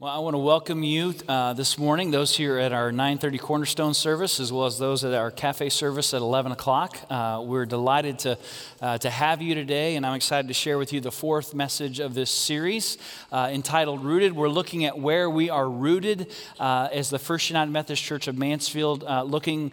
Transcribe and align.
Well, 0.00 0.10
I 0.10 0.18
want 0.20 0.32
to 0.32 0.38
welcome 0.38 0.82
you 0.82 1.14
uh, 1.28 1.52
this 1.52 1.76
morning, 1.76 2.10
those 2.10 2.34
here 2.34 2.56
at 2.56 2.72
our 2.72 2.90
9:30 2.90 3.38
Cornerstone 3.38 3.92
service, 3.92 4.40
as 4.40 4.50
well 4.50 4.64
as 4.64 4.78
those 4.78 5.04
at 5.04 5.12
our 5.12 5.30
cafe 5.30 5.68
service 5.68 6.14
at 6.14 6.22
11 6.22 6.52
o'clock. 6.52 6.98
Uh, 7.10 7.42
we're 7.44 7.66
delighted 7.66 8.18
to 8.20 8.38
uh, 8.80 8.96
to 8.96 9.10
have 9.10 9.42
you 9.42 9.54
today, 9.54 9.96
and 9.96 10.06
I'm 10.06 10.14
excited 10.14 10.48
to 10.48 10.54
share 10.54 10.78
with 10.78 10.94
you 10.94 11.02
the 11.02 11.12
fourth 11.12 11.52
message 11.52 12.00
of 12.00 12.14
this 12.14 12.30
series, 12.30 12.96
uh, 13.30 13.50
entitled 13.52 14.02
"Rooted." 14.02 14.34
We're 14.34 14.48
looking 14.48 14.86
at 14.86 14.98
where 14.98 15.28
we 15.28 15.50
are 15.50 15.68
rooted 15.68 16.32
uh, 16.58 16.88
as 16.90 17.10
the 17.10 17.18
First 17.18 17.50
United 17.50 17.70
Methodist 17.70 18.02
Church 18.02 18.26
of 18.26 18.38
Mansfield, 18.38 19.04
uh, 19.04 19.22
looking 19.24 19.70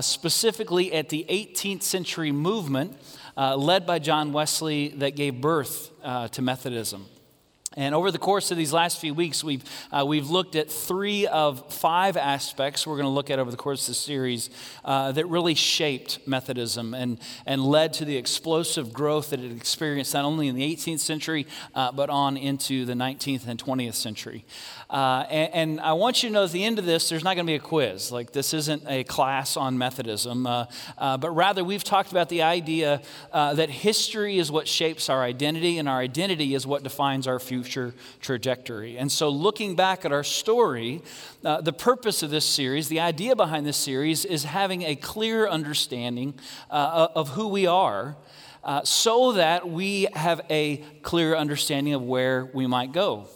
specifically 0.00 0.92
at 0.92 1.08
the 1.08 1.24
18th 1.28 1.84
century 1.84 2.32
movement 2.32 2.96
led 3.36 3.86
by 3.86 4.00
John 4.00 4.32
Wesley 4.32 4.88
that 4.88 5.14
gave 5.14 5.40
birth 5.40 5.92
to 6.02 6.42
Methodism. 6.42 7.06
And 7.78 7.94
over 7.94 8.10
the 8.10 8.18
course 8.18 8.50
of 8.50 8.56
these 8.56 8.72
last 8.72 8.98
few 8.98 9.14
weeks, 9.14 9.44
we've, 9.44 9.62
uh, 9.92 10.04
we've 10.04 10.28
looked 10.28 10.56
at 10.56 10.68
three 10.68 11.28
of 11.28 11.72
five 11.72 12.16
aspects 12.16 12.84
we're 12.84 12.96
going 12.96 13.04
to 13.04 13.10
look 13.10 13.30
at 13.30 13.38
over 13.38 13.52
the 13.52 13.56
course 13.56 13.82
of 13.82 13.92
the 13.92 13.94
series 13.94 14.50
uh, 14.84 15.12
that 15.12 15.26
really 15.26 15.54
shaped 15.54 16.18
Methodism 16.26 16.92
and, 16.92 17.20
and 17.46 17.62
led 17.62 17.92
to 17.92 18.04
the 18.04 18.16
explosive 18.16 18.92
growth 18.92 19.30
that 19.30 19.38
it 19.38 19.52
experienced 19.52 20.12
not 20.12 20.24
only 20.24 20.48
in 20.48 20.56
the 20.56 20.74
18th 20.74 20.98
century, 20.98 21.46
uh, 21.76 21.92
but 21.92 22.10
on 22.10 22.36
into 22.36 22.84
the 22.84 22.94
19th 22.94 23.46
and 23.46 23.62
20th 23.62 23.94
century. 23.94 24.44
Uh, 24.90 25.24
and, 25.30 25.54
and, 25.54 25.80
I 25.80 25.92
want 25.92 26.24
you 26.24 26.30
to 26.30 26.32
know 26.32 26.44
at 26.44 26.50
the 26.50 26.64
end 26.64 26.80
of 26.80 26.84
this, 26.84 27.08
there's 27.08 27.22
not 27.22 27.36
going 27.36 27.46
to 27.46 27.50
be 27.50 27.54
a 27.54 27.60
quiz. 27.60 28.10
Like, 28.10 28.32
this 28.32 28.54
isn't 28.54 28.82
a 28.88 29.04
class 29.04 29.56
on 29.56 29.78
Methodism, 29.78 30.46
uh, 30.46 30.64
uh, 30.96 31.16
but 31.18 31.30
rather 31.30 31.62
we've 31.62 31.84
talked 31.84 32.10
about 32.10 32.28
the 32.28 32.42
idea 32.42 33.02
that 33.32 33.70
history 33.70 34.38
is 34.38 34.50
what 34.50 34.66
shapes 34.66 35.08
our 35.08 35.22
identity, 35.22 35.78
and 35.78 35.88
our 35.88 36.00
identity 36.00 36.54
is 36.54 36.66
what 36.66 36.82
defines 36.82 37.28
our 37.28 37.38
future 37.38 37.67
trajectory. 38.20 38.96
And 38.98 39.10
so, 39.10 39.28
looking 39.28 39.76
back 39.76 40.04
at 40.04 40.12
our 40.12 40.24
story, 40.24 41.02
uh, 41.44 41.60
the 41.60 41.72
purpose 41.72 42.22
of 42.22 42.30
this 42.30 42.44
series, 42.44 42.88
the 42.88 43.00
idea 43.00 43.36
behind 43.36 43.66
this 43.66 43.76
series, 43.76 44.24
is 44.24 44.44
having 44.44 44.82
a 44.82 44.96
clear 44.96 45.48
understanding 45.48 46.34
uh, 46.70 47.08
of 47.14 47.30
who 47.30 47.48
we 47.48 47.66
are. 47.66 48.16
so 48.84 49.32
that 49.32 49.68
we 49.68 50.06
have 50.14 50.40
a 50.50 50.78
clear 51.02 51.34
understanding 51.34 51.94
of 51.94 52.02
where 52.02 52.50
we 52.52 52.66
might 52.66 52.92
go 52.92 53.28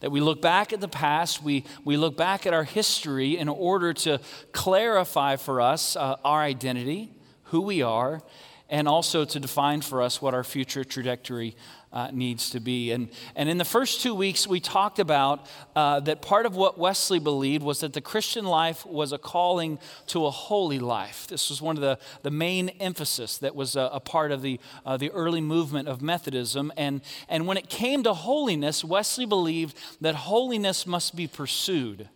that 0.00 0.10
we 0.10 0.20
look 0.20 0.40
back 0.40 0.72
at 0.72 0.80
the 0.80 0.88
past, 0.88 1.42
we, 1.42 1.64
we 1.84 1.96
look 1.96 2.16
back 2.16 2.46
at 2.46 2.54
our 2.54 2.64
history 2.64 3.36
in 3.36 3.48
order 3.48 3.92
to 3.92 4.20
clarify 4.52 5.36
for 5.36 5.60
us 5.60 5.96
uh, 5.96 6.16
our 6.24 6.40
identity, 6.40 7.10
who 7.44 7.60
we 7.60 7.82
are, 7.82 8.22
and 8.68 8.86
also 8.86 9.24
to 9.24 9.40
define 9.40 9.80
for 9.80 10.02
us 10.02 10.20
what 10.20 10.34
our 10.34 10.44
future 10.44 10.84
trajectory 10.84 11.56
uh, 11.92 12.10
needs 12.12 12.50
to 12.50 12.60
be. 12.60 12.92
And, 12.92 13.08
and 13.34 13.48
in 13.48 13.58
the 13.58 13.64
first 13.64 14.00
two 14.00 14.14
weeks, 14.14 14.46
we 14.46 14.60
talked 14.60 14.98
about 14.98 15.46
uh, 15.74 16.00
that 16.00 16.22
part 16.22 16.46
of 16.46 16.56
what 16.56 16.78
Wesley 16.78 17.18
believed 17.18 17.62
was 17.62 17.80
that 17.80 17.92
the 17.92 18.00
Christian 18.00 18.44
life 18.44 18.84
was 18.84 19.12
a 19.12 19.18
calling 19.18 19.78
to 20.08 20.26
a 20.26 20.30
holy 20.30 20.78
life. 20.78 21.26
This 21.26 21.50
was 21.50 21.62
one 21.62 21.76
of 21.76 21.82
the, 21.82 21.98
the 22.22 22.30
main 22.30 22.68
emphasis 22.80 23.38
that 23.38 23.54
was 23.54 23.76
a, 23.76 23.90
a 23.92 24.00
part 24.00 24.32
of 24.32 24.42
the, 24.42 24.60
uh, 24.84 24.96
the 24.96 25.10
early 25.12 25.40
movement 25.40 25.88
of 25.88 26.02
Methodism. 26.02 26.72
And, 26.76 27.00
and 27.28 27.46
when 27.46 27.56
it 27.56 27.68
came 27.68 28.02
to 28.02 28.14
holiness, 28.14 28.84
Wesley 28.84 29.26
believed 29.26 29.76
that 30.00 30.14
holiness 30.14 30.86
must 30.86 31.16
be 31.16 31.26
pursued 31.26 32.08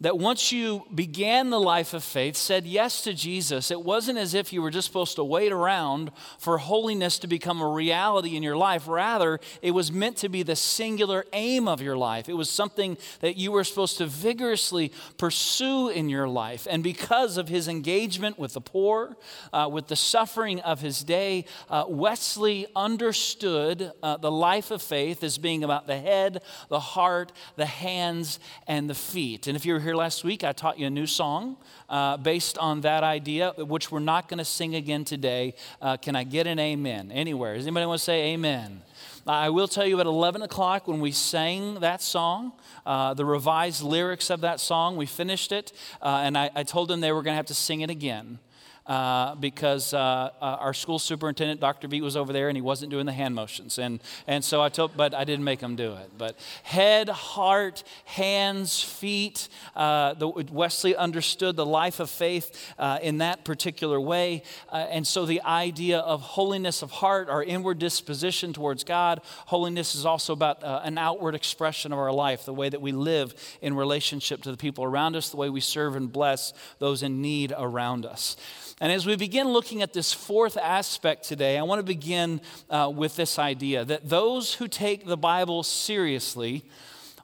that 0.00 0.16
once 0.16 0.52
you 0.52 0.84
began 0.94 1.50
the 1.50 1.58
life 1.58 1.92
of 1.92 2.04
faith, 2.04 2.36
said 2.36 2.64
yes 2.64 3.02
to 3.02 3.12
Jesus, 3.12 3.72
it 3.72 3.82
wasn't 3.82 4.16
as 4.16 4.32
if 4.32 4.52
you 4.52 4.62
were 4.62 4.70
just 4.70 4.86
supposed 4.86 5.16
to 5.16 5.24
wait 5.24 5.50
around 5.50 6.12
for 6.38 6.58
holiness 6.58 7.18
to 7.18 7.26
become 7.26 7.60
a 7.60 7.68
reality 7.68 8.36
in 8.36 8.42
your 8.44 8.56
life. 8.56 8.86
Rather, 8.86 9.40
it 9.60 9.72
was 9.72 9.90
meant 9.90 10.16
to 10.18 10.28
be 10.28 10.44
the 10.44 10.54
singular 10.54 11.24
aim 11.32 11.66
of 11.66 11.82
your 11.82 11.96
life. 11.96 12.28
It 12.28 12.34
was 12.34 12.48
something 12.48 12.96
that 13.20 13.36
you 13.36 13.50
were 13.50 13.64
supposed 13.64 13.98
to 13.98 14.06
vigorously 14.06 14.92
pursue 15.16 15.88
in 15.88 16.08
your 16.08 16.28
life. 16.28 16.68
And 16.70 16.84
because 16.84 17.36
of 17.36 17.48
his 17.48 17.66
engagement 17.66 18.38
with 18.38 18.52
the 18.52 18.60
poor, 18.60 19.16
uh, 19.52 19.68
with 19.70 19.88
the 19.88 19.96
suffering 19.96 20.60
of 20.60 20.80
his 20.80 21.02
day, 21.02 21.44
uh, 21.70 21.86
Wesley 21.88 22.68
understood 22.76 23.90
uh, 24.00 24.16
the 24.16 24.30
life 24.30 24.70
of 24.70 24.80
faith 24.80 25.24
as 25.24 25.38
being 25.38 25.64
about 25.64 25.88
the 25.88 25.98
head, 25.98 26.40
the 26.68 26.78
heart, 26.78 27.32
the 27.56 27.66
hands, 27.66 28.38
and 28.68 28.88
the 28.88 28.94
feet. 28.94 29.48
And 29.48 29.56
if 29.56 29.66
you're 29.66 29.87
here 29.88 29.96
last 29.96 30.22
week, 30.22 30.44
I 30.44 30.52
taught 30.52 30.78
you 30.78 30.86
a 30.86 30.90
new 30.90 31.06
song 31.06 31.56
uh, 31.88 32.18
based 32.18 32.58
on 32.58 32.82
that 32.82 33.02
idea, 33.02 33.54
which 33.56 33.90
we're 33.90 34.00
not 34.00 34.28
going 34.28 34.36
to 34.36 34.44
sing 34.44 34.74
again 34.74 35.02
today. 35.02 35.54
Uh, 35.80 35.96
can 35.96 36.14
I 36.14 36.24
get 36.24 36.46
an 36.46 36.58
amen 36.58 37.10
anywhere? 37.10 37.56
Does 37.56 37.66
anybody 37.66 37.86
want 37.86 37.98
to 37.98 38.04
say 38.04 38.34
amen? 38.34 38.82
I 39.26 39.48
will 39.48 39.66
tell 39.66 39.86
you 39.86 39.98
at 39.98 40.04
11 40.04 40.42
o'clock 40.42 40.88
when 40.88 41.00
we 41.00 41.10
sang 41.10 41.80
that 41.80 42.02
song, 42.02 42.52
uh, 42.84 43.14
the 43.14 43.24
revised 43.24 43.82
lyrics 43.82 44.28
of 44.28 44.42
that 44.42 44.60
song, 44.60 44.98
we 44.98 45.06
finished 45.06 45.52
it, 45.52 45.72
uh, 46.02 46.20
and 46.22 46.36
I, 46.36 46.50
I 46.54 46.64
told 46.64 46.88
them 46.88 47.00
they 47.00 47.12
were 47.12 47.22
going 47.22 47.32
to 47.32 47.36
have 47.36 47.46
to 47.46 47.54
sing 47.54 47.80
it 47.80 47.88
again 47.88 48.40
uh, 48.88 49.34
because 49.34 49.92
uh, 49.92 49.98
uh, 49.98 50.30
our 50.40 50.72
school 50.72 50.98
superintendent, 50.98 51.60
Dr. 51.60 51.88
V, 51.88 52.00
was 52.00 52.16
over 52.16 52.32
there 52.32 52.48
and 52.48 52.56
he 52.56 52.62
wasn't 52.62 52.90
doing 52.90 53.04
the 53.04 53.12
hand 53.12 53.34
motions. 53.34 53.78
And, 53.78 54.00
and 54.26 54.42
so 54.42 54.62
I 54.62 54.70
told, 54.70 54.96
but 54.96 55.12
I 55.12 55.24
didn't 55.24 55.44
make 55.44 55.60
him 55.60 55.76
do 55.76 55.92
it. 55.92 56.10
But 56.16 56.38
head, 56.62 57.10
heart, 57.10 57.84
hands, 58.06 58.82
feet, 58.82 59.50
uh, 59.76 60.14
the, 60.14 60.28
Wesley 60.28 60.96
understood 60.96 61.54
the 61.54 61.66
life 61.66 62.00
of 62.00 62.08
faith 62.08 62.74
in 63.02 63.18
that 63.18 63.44
particular 63.44 64.00
way. 64.00 64.42
and 64.72 65.06
so 65.06 65.26
the 65.26 65.42
idea 65.42 65.98
of 65.98 66.22
holiness 66.22 66.80
of 66.80 66.90
heart, 66.90 67.28
our 67.28 67.44
inward 67.44 67.78
disposition 67.78 68.54
towards 68.54 68.84
God, 68.84 69.20
holiness 69.46 69.94
is 69.94 70.06
also 70.06 70.32
about 70.32 70.60
an 70.62 70.96
outward 70.96 71.34
expression 71.34 71.92
of 71.92 71.98
our 71.98 72.12
life, 72.12 72.46
the 72.46 72.54
way 72.54 72.70
that 72.70 72.80
we 72.80 72.92
live 72.92 73.34
in 73.60 73.74
relationship 73.74 74.42
to 74.44 74.50
the 74.50 74.56
people 74.56 74.82
around 74.82 75.14
us, 75.14 75.28
the 75.28 75.36
way 75.36 75.50
we 75.50 75.60
serve 75.60 75.94
and 75.94 76.10
bless 76.10 76.54
those 76.78 77.02
in 77.02 77.20
need 77.20 77.52
around 77.54 78.06
us. 78.06 78.36
And 78.80 78.92
as 78.92 79.06
we 79.06 79.16
begin 79.16 79.48
looking 79.48 79.82
at 79.82 79.92
this 79.92 80.12
fourth 80.12 80.56
aspect 80.56 81.24
today, 81.24 81.58
I 81.58 81.62
want 81.62 81.80
to 81.80 81.84
begin 81.84 82.40
uh, 82.70 82.92
with 82.94 83.16
this 83.16 83.38
idea 83.38 83.84
that 83.84 84.08
those 84.08 84.54
who 84.54 84.68
take 84.68 85.04
the 85.04 85.16
Bible 85.16 85.64
seriously 85.64 86.64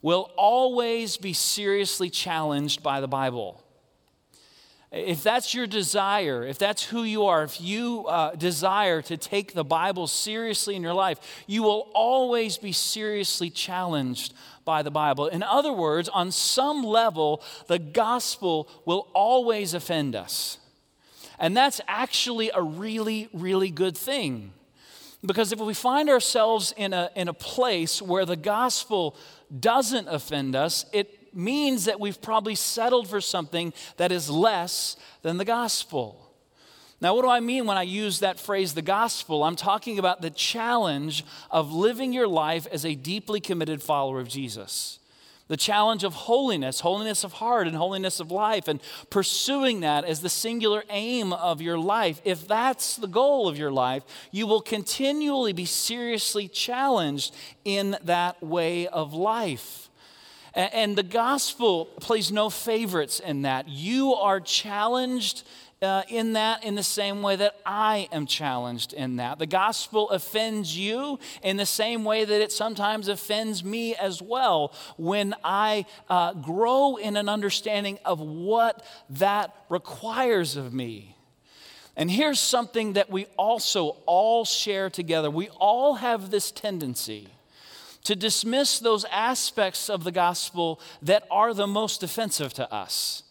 will 0.03 0.32
always 0.37 1.16
be 1.16 1.32
seriously 1.32 2.10
challenged 2.10 2.82
by 2.82 3.00
the 3.00 3.06
Bible. 3.06 3.62
If 4.91 5.22
that's 5.22 5.54
your 5.54 5.66
desire, 5.66 6.44
if 6.44 6.59
that's 6.59 6.84
who 6.84 7.04
you 7.04 7.25
are, 7.26 7.42
if 7.42 7.60
you 7.60 8.06
uh, 8.06 8.34
desire 8.34 9.00
to 9.03 9.16
take 9.16 9.54
the 9.54 9.65
Bible 9.65 10.06
seriously 10.06 10.76
in 10.76 10.82
your 10.82 10.94
life, 10.94 11.44
you 11.47 11.62
will 11.62 11.91
always 11.94 12.59
be 12.59 12.72
seriously 12.72 13.50
challenged 13.50 14.34
by 14.65 14.82
the 14.82 14.91
Bible. 14.91 15.26
In 15.26 15.42
other 15.42 15.72
words, 15.72 16.09
on 16.09 16.31
some 16.32 16.82
level, 16.82 17.42
the 17.66 17.78
gospel 17.78 18.69
will 18.84 19.09
always 19.15 19.75
offend 19.75 20.15
us. 20.16 20.59
And 21.39 21.56
that's 21.56 21.81
actually 21.89 22.50
a 22.55 22.62
really, 22.62 23.28
really 23.33 23.71
good 23.71 23.97
thing. 23.97 24.53
Because 25.25 25.53
if 25.53 25.59
we 25.59 25.75
find 25.75 26.11
ourselves 26.11 26.75
in 26.77 26.93
a, 26.93 27.11
in 27.17 27.28
a 27.28 27.33
place 27.33 28.03
where 28.03 28.27
the 28.27 28.37
gospel 28.37 29.17
doesn't 29.59 30.09
offend 30.09 30.55
us, 30.55 30.84
it 30.93 31.34
means 31.34 31.87
that 31.87 31.99
we've 31.99 32.21
probably 32.21 32.55
settled 32.55 33.09
for 33.09 33.21
something 33.21 33.72
that 33.97 34.12
is 34.12 34.28
less 34.28 34.97
than 35.22 35.39
the 35.39 35.45
gospel. 35.45 36.21
Now, 37.00 37.15
what 37.15 37.22
do 37.22 37.28
I 37.28 37.41
mean 37.41 37.66
when 37.66 37.77
I 37.77 37.83
use 37.83 38.21
that 38.21 38.39
phrase, 38.39 38.75
the 38.75 38.83
gospel? 38.83 39.43
I'm 39.43 39.56
talking 39.56 39.99
about 39.99 40.22
the 40.22 40.31
challenge 40.31 41.25
of 41.51 41.72
living 41.72 42.12
your 42.12 42.28
life 42.28 42.66
as 42.71 42.84
a 42.84 42.95
deeply 42.95 43.41
committed 43.41 43.83
follower 43.83 44.21
of 44.21 44.28
Jesus 44.28 45.01
the 45.49 45.56
challenge 45.56 46.05
of 46.05 46.15
holiness, 46.15 46.81
holiness 46.81 47.25
of 47.25 47.34
heart, 47.34 47.66
and 47.66 47.77
holiness 47.77 48.21
of 48.21 48.31
life, 48.31 48.66
and 48.66 48.81
pursuing 49.10 49.81
that 49.81 50.05
as 50.05 50.21
the 50.21 50.28
singular 50.28 50.84
aim 50.88 51.32
of 51.32 51.60
your 51.60 51.78
life. 51.78 52.21
If 52.25 52.49
that's 52.49 52.97
the 52.97 53.06
goal 53.06 53.49
of 53.49 53.59
your 53.59 53.71
life, 53.71 54.04
you 54.31 54.47
will 54.47 54.62
continually 54.62 55.53
be 55.53 55.66
seriously 55.66 56.49
challenged 56.49 57.34
in 57.65 57.97
that 58.04 58.43
way 58.43 58.87
of 58.87 59.12
life. 59.12 59.91
And 60.54 60.97
the 60.97 61.03
gospel 61.03 61.86
plays 62.01 62.30
no 62.30 62.48
favorites 62.48 63.18
in 63.18 63.42
that. 63.42 63.68
You 63.68 64.15
are 64.15 64.41
challenged 64.41 65.42
uh, 65.84 66.03
in 66.09 66.33
that 66.33 66.65
in 66.65 66.75
the 66.75 66.83
same 66.83 67.22
way 67.22 67.36
that 67.36 67.57
I 67.65 68.09
am 68.10 68.27
challenged 68.27 68.92
in 68.92 69.16
that. 69.16 69.39
The 69.39 69.47
gospel 69.47 70.10
offends 70.10 70.77
you 70.77 71.19
in 71.42 71.57
the 71.57 71.66
same 71.66 72.04
way 72.04 72.25
that 72.25 72.41
it 72.41 72.51
sometimes 72.51 73.09
offends 73.09 73.63
me 73.63 73.95
as 73.95 74.21
well 74.21 74.72
when 74.97 75.34
I 75.45 75.86
uh, 76.09 76.33
grow 76.33 76.97
in 76.97 77.16
an 77.16 77.28
understanding 77.28 77.98
of 78.04 78.21
what 78.21 78.84
that 79.10 79.54
requires 79.69 80.57
of 80.57 80.72
me. 80.72 81.16
And 81.97 82.10
here's 82.10 82.41
something 82.41 82.95
that 82.95 83.10
we 83.10 83.27
also 83.39 83.97
all 84.07 84.45
share 84.45 84.91
together. 84.91 85.30
We 85.30 85.48
all 85.51 85.97
have 85.97 86.30
this 86.30 86.51
tendency 86.51 87.28
to 88.04 88.15
dismiss 88.15 88.78
those 88.78 89.04
aspects 89.07 89.91
of 89.91 90.04
the 90.04 90.13
gospel 90.13 90.80
that 91.03 91.27
are 91.30 91.54
the 91.54 91.66
most 91.66 92.03
offensive 92.03 92.53
to 92.54 92.72
us. 92.72 93.23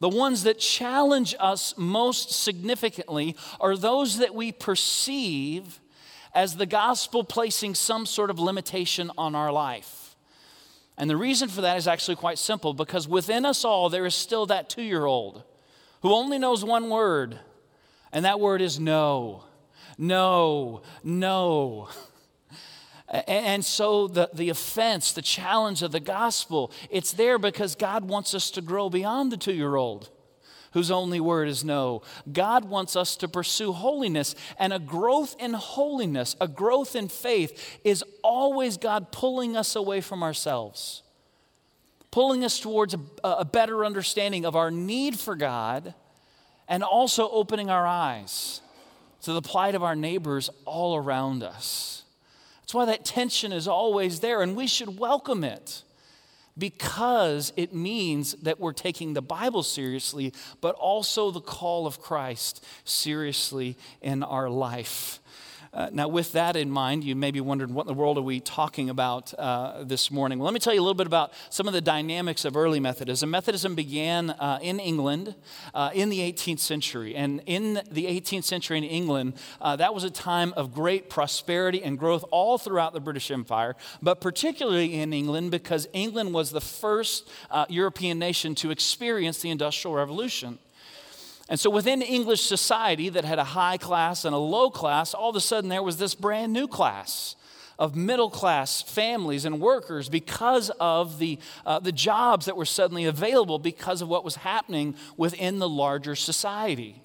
The 0.00 0.08
ones 0.08 0.42
that 0.42 0.58
challenge 0.58 1.34
us 1.40 1.74
most 1.76 2.30
significantly 2.30 3.36
are 3.60 3.76
those 3.76 4.18
that 4.18 4.34
we 4.34 4.52
perceive 4.52 5.80
as 6.34 6.56
the 6.56 6.66
gospel 6.66 7.24
placing 7.24 7.74
some 7.74 8.04
sort 8.04 8.30
of 8.30 8.38
limitation 8.38 9.10
on 9.16 9.34
our 9.34 9.50
life. 9.50 10.14
And 10.98 11.08
the 11.08 11.16
reason 11.16 11.48
for 11.48 11.62
that 11.62 11.78
is 11.78 11.88
actually 11.88 12.16
quite 12.16 12.38
simple 12.38 12.74
because 12.74 13.08
within 13.08 13.46
us 13.46 13.64
all, 13.64 13.88
there 13.88 14.06
is 14.06 14.14
still 14.14 14.46
that 14.46 14.68
two 14.68 14.82
year 14.82 15.04
old 15.04 15.42
who 16.02 16.14
only 16.14 16.38
knows 16.38 16.64
one 16.64 16.90
word, 16.90 17.38
and 18.12 18.24
that 18.24 18.38
word 18.38 18.62
is 18.62 18.78
no. 18.78 19.44
No, 19.98 20.82
no. 21.02 21.88
And 23.08 23.64
so 23.64 24.08
the, 24.08 24.30
the 24.34 24.48
offense, 24.48 25.12
the 25.12 25.22
challenge 25.22 25.82
of 25.82 25.92
the 25.92 26.00
gospel, 26.00 26.72
it's 26.90 27.12
there 27.12 27.38
because 27.38 27.76
God 27.76 28.04
wants 28.08 28.34
us 28.34 28.50
to 28.52 28.60
grow 28.60 28.90
beyond 28.90 29.30
the 29.30 29.36
two 29.36 29.52
year 29.52 29.76
old 29.76 30.10
whose 30.76 30.90
only 30.90 31.18
word 31.18 31.48
is 31.48 31.64
no. 31.64 32.02
God 32.30 32.66
wants 32.66 32.96
us 32.96 33.16
to 33.16 33.28
pursue 33.28 33.72
holiness, 33.72 34.34
and 34.58 34.74
a 34.74 34.78
growth 34.78 35.34
in 35.38 35.54
holiness, 35.54 36.36
a 36.38 36.46
growth 36.46 36.94
in 36.94 37.08
faith, 37.08 37.78
is 37.82 38.04
always 38.22 38.76
God 38.76 39.10
pulling 39.10 39.56
us 39.56 39.74
away 39.74 40.02
from 40.02 40.22
ourselves, 40.22 41.02
pulling 42.10 42.44
us 42.44 42.60
towards 42.60 42.92
a, 42.92 43.00
a 43.24 43.44
better 43.46 43.86
understanding 43.86 44.44
of 44.44 44.54
our 44.54 44.70
need 44.70 45.18
for 45.18 45.34
God, 45.34 45.94
and 46.68 46.82
also 46.82 47.30
opening 47.30 47.70
our 47.70 47.86
eyes 47.86 48.60
to 49.22 49.32
the 49.32 49.40
plight 49.40 49.74
of 49.74 49.82
our 49.82 49.96
neighbors 49.96 50.50
all 50.66 50.94
around 50.94 51.42
us. 51.42 52.02
That's 52.66 52.74
why 52.74 52.84
that 52.86 53.04
tension 53.04 53.52
is 53.52 53.68
always 53.68 54.18
there, 54.18 54.42
and 54.42 54.56
we 54.56 54.66
should 54.66 54.98
welcome 54.98 55.44
it 55.44 55.84
because 56.58 57.52
it 57.56 57.72
means 57.72 58.32
that 58.42 58.58
we're 58.58 58.72
taking 58.72 59.12
the 59.12 59.22
Bible 59.22 59.62
seriously, 59.62 60.32
but 60.60 60.74
also 60.74 61.30
the 61.30 61.40
call 61.40 61.86
of 61.86 62.00
Christ 62.00 62.64
seriously 62.84 63.76
in 64.02 64.24
our 64.24 64.50
life. 64.50 65.20
Uh, 65.72 65.88
now, 65.92 66.08
with 66.08 66.32
that 66.32 66.56
in 66.56 66.70
mind, 66.70 67.04
you 67.04 67.14
may 67.16 67.30
be 67.30 67.40
wondering, 67.40 67.74
what 67.74 67.82
in 67.82 67.88
the 67.88 67.94
world 67.94 68.18
are 68.18 68.22
we 68.22 68.40
talking 68.40 68.90
about 68.90 69.34
uh, 69.34 69.84
this 69.84 70.10
morning? 70.10 70.38
Well, 70.38 70.46
let 70.46 70.54
me 70.54 70.60
tell 70.60 70.74
you 70.74 70.80
a 70.80 70.82
little 70.82 70.94
bit 70.94 71.06
about 71.06 71.32
some 71.50 71.66
of 71.66 71.74
the 71.74 71.80
dynamics 71.80 72.44
of 72.44 72.56
early 72.56 72.80
Methodism. 72.80 73.30
Methodism 73.30 73.74
began 73.74 74.30
uh, 74.30 74.58
in 74.62 74.80
England 74.80 75.34
uh, 75.74 75.90
in 75.94 76.08
the 76.08 76.20
18th 76.20 76.60
century. 76.60 77.14
And 77.14 77.42
in 77.46 77.74
the 77.90 78.06
18th 78.06 78.44
century 78.44 78.78
in 78.78 78.84
England, 78.84 79.34
uh, 79.60 79.76
that 79.76 79.94
was 79.94 80.04
a 80.04 80.10
time 80.10 80.52
of 80.56 80.72
great 80.72 81.10
prosperity 81.10 81.82
and 81.82 81.98
growth 81.98 82.24
all 82.30 82.58
throughout 82.58 82.92
the 82.92 83.00
British 83.00 83.30
Empire, 83.30 83.76
but 84.02 84.20
particularly 84.20 84.94
in 84.94 85.12
England 85.12 85.50
because 85.50 85.88
England 85.92 86.32
was 86.32 86.50
the 86.50 86.60
first 86.60 87.28
uh, 87.50 87.66
European 87.68 88.18
nation 88.18 88.54
to 88.56 88.70
experience 88.70 89.38
the 89.38 89.50
Industrial 89.50 89.94
Revolution. 89.94 90.58
And 91.48 91.60
so 91.60 91.70
within 91.70 92.02
English 92.02 92.42
society 92.42 93.08
that 93.10 93.24
had 93.24 93.38
a 93.38 93.44
high 93.44 93.76
class 93.76 94.24
and 94.24 94.34
a 94.34 94.38
low 94.38 94.68
class, 94.68 95.14
all 95.14 95.30
of 95.30 95.36
a 95.36 95.40
sudden 95.40 95.70
there 95.70 95.82
was 95.82 95.96
this 95.96 96.14
brand 96.14 96.52
new 96.52 96.66
class 96.66 97.36
of 97.78 97.94
middle 97.94 98.30
class 98.30 98.82
families 98.82 99.44
and 99.44 99.60
workers 99.60 100.08
because 100.08 100.70
of 100.80 101.18
the, 101.18 101.38
uh, 101.64 101.78
the 101.78 101.92
jobs 101.92 102.46
that 102.46 102.56
were 102.56 102.64
suddenly 102.64 103.04
available 103.04 103.58
because 103.58 104.02
of 104.02 104.08
what 104.08 104.24
was 104.24 104.36
happening 104.36 104.94
within 105.16 105.58
the 105.58 105.68
larger 105.68 106.16
society. 106.16 107.02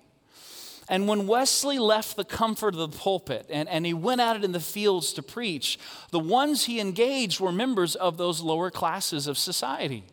And 0.89 1.07
when 1.07 1.27
Wesley 1.27 1.77
left 1.77 2.15
the 2.15 2.25
comfort 2.25 2.73
of 2.73 2.91
the 2.91 2.97
pulpit 2.97 3.45
and, 3.49 3.69
and 3.69 3.85
he 3.85 3.93
went 3.93 4.21
out 4.21 4.43
in 4.43 4.51
the 4.51 4.59
fields 4.59 5.13
to 5.13 5.23
preach, 5.23 5.77
the 6.09 6.19
ones 6.19 6.65
he 6.65 6.79
engaged 6.79 7.39
were 7.39 7.51
members 7.51 7.95
of 7.95 8.17
those 8.17 8.41
lower 8.41 8.71
classes 8.71 9.27
of 9.27 9.37
society. 9.37 10.03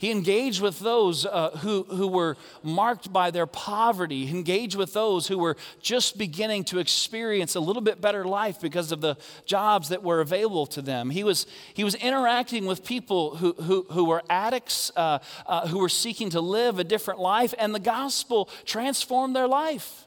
He 0.00 0.10
engaged 0.10 0.62
with 0.62 0.78
those 0.78 1.26
uh, 1.26 1.50
who, 1.58 1.82
who 1.82 2.08
were 2.08 2.38
marked 2.62 3.12
by 3.12 3.30
their 3.30 3.46
poverty. 3.46 4.24
He 4.24 4.34
engaged 4.34 4.74
with 4.74 4.94
those 4.94 5.26
who 5.26 5.36
were 5.36 5.58
just 5.82 6.16
beginning 6.16 6.64
to 6.64 6.78
experience 6.78 7.54
a 7.54 7.60
little 7.60 7.82
bit 7.82 8.00
better 8.00 8.24
life 8.24 8.62
because 8.62 8.92
of 8.92 9.02
the 9.02 9.18
jobs 9.44 9.90
that 9.90 10.02
were 10.02 10.22
available 10.22 10.64
to 10.68 10.80
them. 10.80 11.10
He 11.10 11.22
was, 11.22 11.46
he 11.74 11.84
was 11.84 11.96
interacting 11.96 12.64
with 12.64 12.82
people 12.82 13.36
who, 13.36 13.52
who, 13.52 13.86
who 13.90 14.06
were 14.06 14.22
addicts, 14.30 14.90
uh, 14.96 15.18
uh, 15.46 15.68
who 15.68 15.78
were 15.78 15.90
seeking 15.90 16.30
to 16.30 16.40
live 16.40 16.78
a 16.78 16.84
different 16.84 17.20
life, 17.20 17.52
and 17.58 17.74
the 17.74 17.78
gospel 17.78 18.48
transformed 18.64 19.36
their 19.36 19.48
life. 19.48 20.06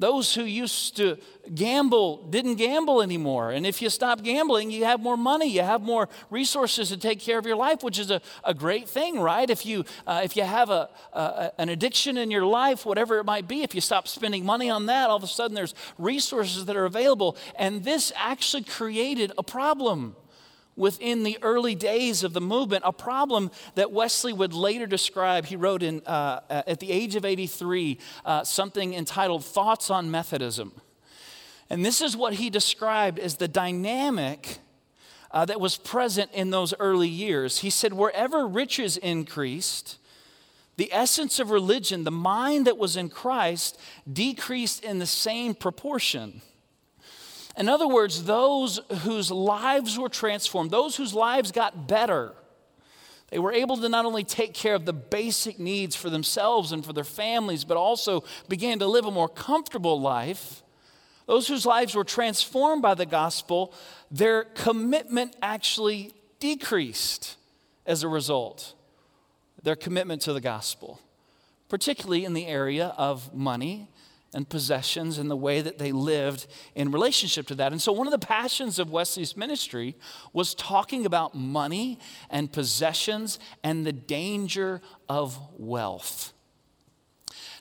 Those 0.00 0.34
who 0.34 0.44
used 0.44 0.96
to 0.96 1.18
gamble 1.54 2.26
didn't 2.28 2.54
gamble 2.54 3.02
anymore. 3.02 3.50
And 3.50 3.66
if 3.66 3.82
you 3.82 3.90
stop 3.90 4.22
gambling, 4.22 4.70
you 4.70 4.86
have 4.86 4.98
more 4.98 5.16
money, 5.18 5.46
you 5.46 5.60
have 5.60 5.82
more 5.82 6.08
resources 6.30 6.88
to 6.88 6.96
take 6.96 7.20
care 7.20 7.38
of 7.38 7.44
your 7.44 7.56
life, 7.56 7.82
which 7.82 7.98
is 7.98 8.10
a, 8.10 8.22
a 8.42 8.54
great 8.54 8.88
thing, 8.88 9.20
right? 9.20 9.48
If 9.50 9.66
you, 9.66 9.84
uh, 10.06 10.22
if 10.24 10.36
you 10.36 10.42
have 10.42 10.70
a, 10.70 10.88
a, 11.12 11.52
an 11.58 11.68
addiction 11.68 12.16
in 12.16 12.30
your 12.30 12.46
life, 12.46 12.86
whatever 12.86 13.18
it 13.18 13.24
might 13.24 13.46
be, 13.46 13.62
if 13.62 13.74
you 13.74 13.82
stop 13.82 14.08
spending 14.08 14.42
money 14.42 14.70
on 14.70 14.86
that, 14.86 15.10
all 15.10 15.16
of 15.16 15.22
a 15.22 15.26
sudden 15.26 15.54
there's 15.54 15.74
resources 15.98 16.64
that 16.64 16.76
are 16.76 16.86
available. 16.86 17.36
And 17.56 17.84
this 17.84 18.10
actually 18.16 18.64
created 18.64 19.32
a 19.36 19.42
problem 19.42 20.16
within 20.80 21.22
the 21.22 21.38
early 21.42 21.74
days 21.74 22.24
of 22.24 22.32
the 22.32 22.40
movement, 22.40 22.82
a 22.86 22.92
problem 22.92 23.50
that 23.74 23.92
Wesley 23.92 24.32
would 24.32 24.54
later 24.54 24.86
describe. 24.86 25.44
He 25.44 25.54
wrote 25.54 25.82
in, 25.82 26.00
uh, 26.06 26.40
at 26.48 26.80
the 26.80 26.90
age 26.90 27.14
of 27.14 27.24
83 27.24 27.98
uh, 28.24 28.42
something 28.42 28.94
entitled 28.94 29.44
Thoughts 29.44 29.90
on 29.90 30.10
Methodism. 30.10 30.72
And 31.68 31.84
this 31.84 32.00
is 32.00 32.16
what 32.16 32.34
he 32.34 32.50
described 32.50 33.18
as 33.18 33.36
the 33.36 33.46
dynamic 33.46 34.58
uh, 35.30 35.44
that 35.44 35.60
was 35.60 35.76
present 35.76 36.30
in 36.32 36.50
those 36.50 36.74
early 36.80 37.08
years. 37.08 37.58
He 37.58 37.70
said, 37.70 37.92
Wherever 37.92 38.46
riches 38.46 38.96
increased, 38.96 39.98
the 40.76 40.92
essence 40.92 41.38
of 41.38 41.50
religion, 41.50 42.04
the 42.04 42.10
mind 42.10 42.66
that 42.66 42.78
was 42.78 42.96
in 42.96 43.10
Christ, 43.10 43.78
decreased 44.10 44.82
in 44.82 44.98
the 44.98 45.06
same 45.06 45.54
proportion. 45.54 46.40
In 47.56 47.68
other 47.68 47.88
words, 47.88 48.24
those 48.24 48.80
whose 49.02 49.30
lives 49.30 49.98
were 49.98 50.08
transformed, 50.08 50.70
those 50.70 50.96
whose 50.96 51.14
lives 51.14 51.52
got 51.52 51.88
better, 51.88 52.32
they 53.30 53.38
were 53.38 53.52
able 53.52 53.76
to 53.76 53.88
not 53.88 54.04
only 54.04 54.24
take 54.24 54.54
care 54.54 54.74
of 54.74 54.84
the 54.84 54.92
basic 54.92 55.58
needs 55.58 55.94
for 55.94 56.10
themselves 56.10 56.72
and 56.72 56.84
for 56.84 56.92
their 56.92 57.04
families, 57.04 57.64
but 57.64 57.76
also 57.76 58.24
began 58.48 58.78
to 58.80 58.86
live 58.86 59.04
a 59.04 59.10
more 59.10 59.28
comfortable 59.28 60.00
life. 60.00 60.62
Those 61.26 61.46
whose 61.46 61.64
lives 61.64 61.94
were 61.94 62.04
transformed 62.04 62.82
by 62.82 62.94
the 62.94 63.06
gospel, 63.06 63.72
their 64.10 64.44
commitment 64.44 65.36
actually 65.40 66.12
decreased 66.40 67.36
as 67.86 68.02
a 68.02 68.08
result. 68.08 68.74
Their 69.62 69.76
commitment 69.76 70.22
to 70.22 70.32
the 70.32 70.40
gospel, 70.40 71.00
particularly 71.68 72.24
in 72.24 72.32
the 72.34 72.46
area 72.46 72.94
of 72.96 73.32
money 73.32 73.88
and 74.32 74.48
possessions 74.48 75.18
and 75.18 75.30
the 75.30 75.36
way 75.36 75.60
that 75.60 75.78
they 75.78 75.92
lived 75.92 76.46
in 76.74 76.90
relationship 76.90 77.46
to 77.48 77.54
that. 77.56 77.72
And 77.72 77.82
so, 77.82 77.92
one 77.92 78.06
of 78.06 78.12
the 78.12 78.26
passions 78.26 78.78
of 78.78 78.90
Wesley's 78.90 79.36
ministry 79.36 79.96
was 80.32 80.54
talking 80.54 81.06
about 81.06 81.34
money 81.34 81.98
and 82.30 82.52
possessions 82.52 83.38
and 83.64 83.86
the 83.86 83.92
danger 83.92 84.80
of 85.08 85.38
wealth. 85.58 86.32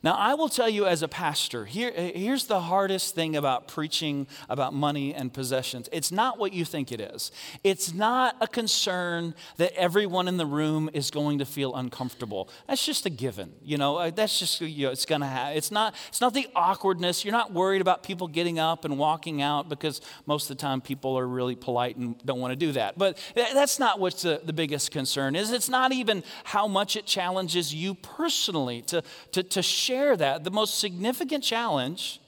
Now, 0.04 0.14
I 0.14 0.34
will 0.34 0.50
tell 0.50 0.70
you 0.70 0.86
as 0.86 1.02
a 1.02 1.08
pastor, 1.08 1.66
here, 1.66 1.92
here's 1.92 2.46
the 2.46 2.62
hardest 2.62 3.16
thing 3.16 3.36
about 3.36 3.68
preaching 3.68 4.28
about 4.48 4.74
money 4.74 5.14
and 5.14 5.34
possessions. 5.34 5.90
It's 5.92 6.12
not 6.12 6.40
what 6.40 6.54
you 6.54 6.66
think 6.66 6.92
it 6.92 7.02
is. 7.02 7.32
It's 7.64 7.94
not 7.94 8.36
a 8.40 8.48
concern 8.48 9.36
that 9.58 9.74
everyone 9.74 10.28
in 10.28 10.38
the 10.38 10.46
room 10.46 10.90
is 10.94 11.12
going 11.12 11.40
to 11.40 11.46
feel 11.46 11.76
uncomfortable. 11.76 12.50
That's 12.68 12.86
just 12.86 13.06
a 13.06 13.10
given. 13.10 13.54
You 13.64 13.78
know, 13.78 13.98
uh, 13.98 14.12
that's 14.12 14.40
just, 14.40 14.62
you 14.62 14.86
know, 14.86 14.92
it's 14.92 15.06
going 15.06 15.22
to 15.22 15.28
happen. 15.28 15.58
It's 15.58 15.72
not, 15.72 15.96
it's 16.08 16.22
not 16.22 16.34
the 16.34 16.48
awkwardness. 16.56 17.26
You're 17.26 17.34
not 17.34 17.54
worried 17.54 17.82
about 17.82 18.04
people 18.04 18.28
getting 18.28 18.60
up 18.60 18.86
and 18.86 18.98
walking 18.98 19.42
out 19.42 19.70
because 19.70 20.02
most 20.26 20.50
of 20.50 20.58
the 20.58 20.62
time 20.62 20.82
people 20.82 21.18
are 21.18 21.28
really 21.28 21.56
polite 21.56 21.98
and 21.98 22.18
don't 22.26 22.40
want 22.40 22.52
to 22.52 22.56
do 22.56 22.72
that. 22.74 22.98
But 22.98 23.18
that's 23.36 23.80
not 23.80 24.00
what's 24.00 24.22
the, 24.22 24.42
the 24.44 24.54
biggest 24.54 24.92
concern 24.92 25.36
is. 25.36 25.52
It's 25.52 25.70
not 25.70 25.92
even 25.92 26.24
how 26.44 26.68
much 26.68 26.96
it 26.96 27.06
challenges 27.06 27.74
you 27.74 27.96
personally 27.96 28.82
to, 28.84 29.04
to, 29.34 29.44
to 29.44 29.62
share 29.90 30.16
that, 30.16 30.44
the 30.44 30.52
most 30.52 30.80
significant 30.80 31.44
challenge 31.44 32.22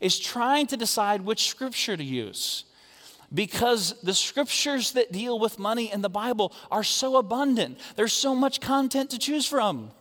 is 0.00 0.18
trying 0.18 0.66
to 0.66 0.76
decide 0.76 1.20
which 1.20 1.48
scripture 1.48 1.96
to 1.96 2.02
use. 2.02 2.64
Because 3.32 3.94
the 4.02 4.14
scriptures 4.14 4.92
that 4.92 5.12
deal 5.12 5.38
with 5.38 5.58
money 5.58 5.92
in 5.92 6.02
the 6.02 6.08
Bible 6.08 6.52
are 6.72 6.82
so 6.82 7.16
abundant, 7.16 7.78
there's 7.94 8.12
so 8.12 8.34
much 8.34 8.60
content 8.60 9.10
to 9.10 9.18
choose 9.18 9.46
from 9.46 9.92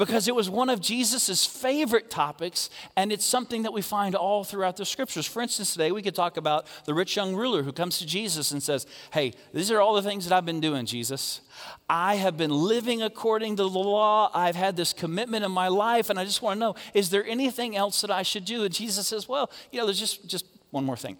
because 0.00 0.28
it 0.28 0.34
was 0.34 0.48
one 0.48 0.70
of 0.70 0.80
Jesus' 0.80 1.44
favorite 1.44 2.08
topics, 2.08 2.70
and 2.96 3.12
it's 3.12 3.24
something 3.24 3.64
that 3.64 3.72
we 3.74 3.82
find 3.82 4.14
all 4.14 4.44
throughout 4.44 4.78
the 4.78 4.86
scriptures. 4.86 5.26
For 5.26 5.42
instance, 5.42 5.74
today 5.74 5.92
we 5.92 6.00
could 6.00 6.14
talk 6.14 6.38
about 6.38 6.66
the 6.86 6.94
rich 6.94 7.16
young 7.16 7.36
ruler 7.36 7.62
who 7.62 7.70
comes 7.70 7.98
to 7.98 8.06
Jesus 8.06 8.50
and 8.50 8.62
says, 8.62 8.86
Hey, 9.12 9.34
these 9.52 9.70
are 9.70 9.78
all 9.78 9.92
the 9.92 10.00
things 10.00 10.26
that 10.26 10.34
I've 10.34 10.46
been 10.46 10.62
doing, 10.62 10.86
Jesus. 10.86 11.42
I 11.86 12.14
have 12.14 12.38
been 12.38 12.50
living 12.50 13.02
according 13.02 13.56
to 13.56 13.64
the 13.64 13.68
law. 13.68 14.30
I've 14.32 14.56
had 14.56 14.74
this 14.74 14.94
commitment 14.94 15.44
in 15.44 15.52
my 15.52 15.68
life, 15.68 16.08
and 16.08 16.18
I 16.18 16.24
just 16.24 16.40
want 16.40 16.56
to 16.56 16.60
know, 16.60 16.76
is 16.94 17.10
there 17.10 17.26
anything 17.26 17.76
else 17.76 18.00
that 18.00 18.10
I 18.10 18.22
should 18.22 18.46
do? 18.46 18.64
And 18.64 18.72
Jesus 18.72 19.06
says, 19.06 19.28
Well, 19.28 19.50
you 19.70 19.78
know, 19.78 19.84
there's 19.84 20.00
just, 20.00 20.26
just 20.26 20.46
one 20.70 20.86
more 20.86 20.96
thing. 20.96 21.18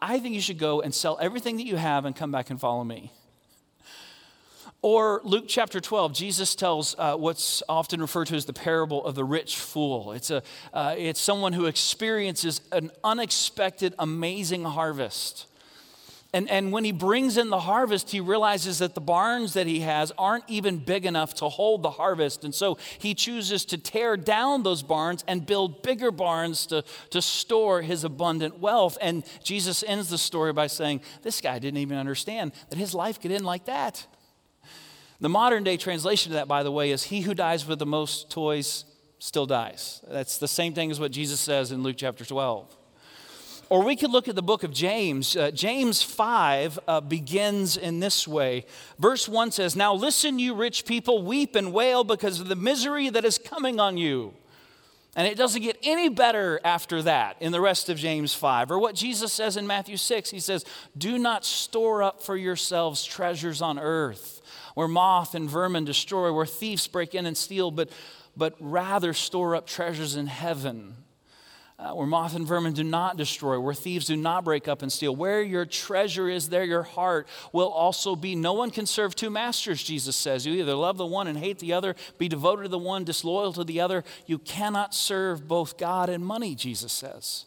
I 0.00 0.18
think 0.20 0.34
you 0.34 0.40
should 0.40 0.58
go 0.58 0.80
and 0.80 0.94
sell 0.94 1.18
everything 1.20 1.58
that 1.58 1.66
you 1.66 1.76
have 1.76 2.06
and 2.06 2.16
come 2.16 2.32
back 2.32 2.48
and 2.48 2.58
follow 2.58 2.82
me. 2.82 3.12
Or 4.82 5.20
Luke 5.22 5.44
chapter 5.46 5.80
12, 5.80 6.12
Jesus 6.12 6.56
tells 6.56 6.96
uh, 6.98 7.14
what's 7.14 7.62
often 7.68 8.00
referred 8.00 8.26
to 8.26 8.34
as 8.34 8.46
the 8.46 8.52
parable 8.52 9.04
of 9.04 9.14
the 9.14 9.22
rich 9.22 9.56
fool. 9.56 10.10
It's, 10.10 10.30
a, 10.30 10.42
uh, 10.74 10.96
it's 10.98 11.20
someone 11.20 11.52
who 11.52 11.66
experiences 11.66 12.60
an 12.72 12.90
unexpected, 13.04 13.94
amazing 14.00 14.64
harvest. 14.64 15.46
And, 16.34 16.50
and 16.50 16.72
when 16.72 16.82
he 16.82 16.90
brings 16.90 17.36
in 17.36 17.48
the 17.50 17.60
harvest, 17.60 18.10
he 18.10 18.18
realizes 18.18 18.78
that 18.78 18.96
the 18.96 19.00
barns 19.00 19.52
that 19.52 19.68
he 19.68 19.80
has 19.80 20.12
aren't 20.18 20.44
even 20.48 20.78
big 20.78 21.06
enough 21.06 21.34
to 21.34 21.48
hold 21.48 21.84
the 21.84 21.90
harvest. 21.90 22.42
And 22.42 22.52
so 22.52 22.78
he 22.98 23.14
chooses 23.14 23.64
to 23.66 23.78
tear 23.78 24.16
down 24.16 24.64
those 24.64 24.82
barns 24.82 25.22
and 25.28 25.46
build 25.46 25.82
bigger 25.82 26.10
barns 26.10 26.66
to, 26.66 26.82
to 27.10 27.22
store 27.22 27.82
his 27.82 28.02
abundant 28.02 28.58
wealth. 28.58 28.98
And 29.00 29.22
Jesus 29.44 29.84
ends 29.86 30.08
the 30.08 30.18
story 30.18 30.52
by 30.52 30.66
saying, 30.66 31.02
This 31.22 31.40
guy 31.40 31.60
didn't 31.60 31.78
even 31.78 31.98
understand 31.98 32.50
that 32.70 32.78
his 32.78 32.94
life 32.94 33.20
could 33.20 33.30
end 33.30 33.44
like 33.44 33.66
that. 33.66 34.06
The 35.22 35.28
modern 35.28 35.62
day 35.62 35.76
translation 35.76 36.32
of 36.32 36.34
that, 36.34 36.48
by 36.48 36.64
the 36.64 36.72
way, 36.72 36.90
is 36.90 37.04
He 37.04 37.20
who 37.20 37.32
dies 37.32 37.64
with 37.64 37.78
the 37.78 37.86
most 37.86 38.28
toys 38.28 38.84
still 39.20 39.46
dies. 39.46 40.00
That's 40.08 40.36
the 40.38 40.48
same 40.48 40.74
thing 40.74 40.90
as 40.90 40.98
what 40.98 41.12
Jesus 41.12 41.38
says 41.38 41.70
in 41.70 41.84
Luke 41.84 41.94
chapter 41.96 42.24
12. 42.24 42.76
Or 43.68 43.84
we 43.84 43.94
could 43.94 44.10
look 44.10 44.26
at 44.26 44.34
the 44.34 44.42
book 44.42 44.64
of 44.64 44.72
James. 44.72 45.36
Uh, 45.36 45.52
James 45.52 46.02
5 46.02 46.80
uh, 46.88 47.00
begins 47.02 47.76
in 47.76 48.00
this 48.00 48.26
way. 48.26 48.66
Verse 48.98 49.28
1 49.28 49.52
says, 49.52 49.76
Now 49.76 49.94
listen, 49.94 50.40
you 50.40 50.54
rich 50.54 50.84
people, 50.86 51.22
weep 51.22 51.54
and 51.54 51.72
wail 51.72 52.02
because 52.02 52.40
of 52.40 52.48
the 52.48 52.56
misery 52.56 53.08
that 53.08 53.24
is 53.24 53.38
coming 53.38 53.78
on 53.78 53.96
you. 53.96 54.34
And 55.14 55.28
it 55.28 55.36
doesn't 55.36 55.62
get 55.62 55.78
any 55.82 56.08
better 56.08 56.58
after 56.64 57.02
that 57.02 57.36
in 57.38 57.52
the 57.52 57.60
rest 57.60 57.88
of 57.88 57.98
James 57.98 58.34
5. 58.34 58.70
Or 58.70 58.78
what 58.78 58.94
Jesus 58.94 59.32
says 59.32 59.56
in 59.58 59.66
Matthew 59.66 59.98
6, 59.98 60.30
he 60.30 60.40
says, 60.40 60.64
Do 60.96 61.18
not 61.18 61.44
store 61.44 62.02
up 62.02 62.22
for 62.22 62.36
yourselves 62.36 63.04
treasures 63.04 63.60
on 63.60 63.78
earth, 63.78 64.40
where 64.74 64.88
moth 64.88 65.34
and 65.34 65.48
vermin 65.48 65.84
destroy, 65.84 66.32
where 66.32 66.46
thieves 66.46 66.86
break 66.86 67.14
in 67.14 67.26
and 67.26 67.36
steal, 67.36 67.70
but, 67.70 67.90
but 68.36 68.54
rather 68.60 69.12
store 69.12 69.56
up 69.56 69.66
treasures 69.66 70.16
in 70.16 70.26
heaven 70.26 70.96
uh, 71.82 71.92
where 71.94 72.06
moth 72.06 72.36
and 72.36 72.46
vermin 72.46 72.72
do 72.72 72.84
not 72.84 73.16
destroy, 73.16 73.58
where 73.58 73.74
thieves 73.74 74.06
do 74.06 74.16
not 74.16 74.44
break 74.44 74.68
up 74.68 74.82
and 74.82 74.92
steal. 74.92 75.16
Where 75.16 75.42
your 75.42 75.66
treasure 75.66 76.28
is, 76.28 76.48
there 76.48 76.64
your 76.64 76.84
heart 76.84 77.26
will 77.52 77.70
also 77.70 78.14
be. 78.14 78.36
No 78.36 78.52
one 78.52 78.70
can 78.70 78.86
serve 78.86 79.16
two 79.16 79.30
masters, 79.30 79.82
Jesus 79.82 80.14
says. 80.14 80.46
You 80.46 80.54
either 80.54 80.74
love 80.74 80.96
the 80.96 81.06
one 81.06 81.26
and 81.26 81.36
hate 81.36 81.58
the 81.58 81.72
other, 81.72 81.96
be 82.18 82.28
devoted 82.28 82.64
to 82.64 82.68
the 82.68 82.78
one, 82.78 83.02
disloyal 83.02 83.52
to 83.54 83.64
the 83.64 83.80
other. 83.80 84.04
You 84.26 84.38
cannot 84.38 84.94
serve 84.94 85.48
both 85.48 85.76
God 85.76 86.08
and 86.08 86.24
money, 86.24 86.54
Jesus 86.54 86.92
says. 86.92 87.46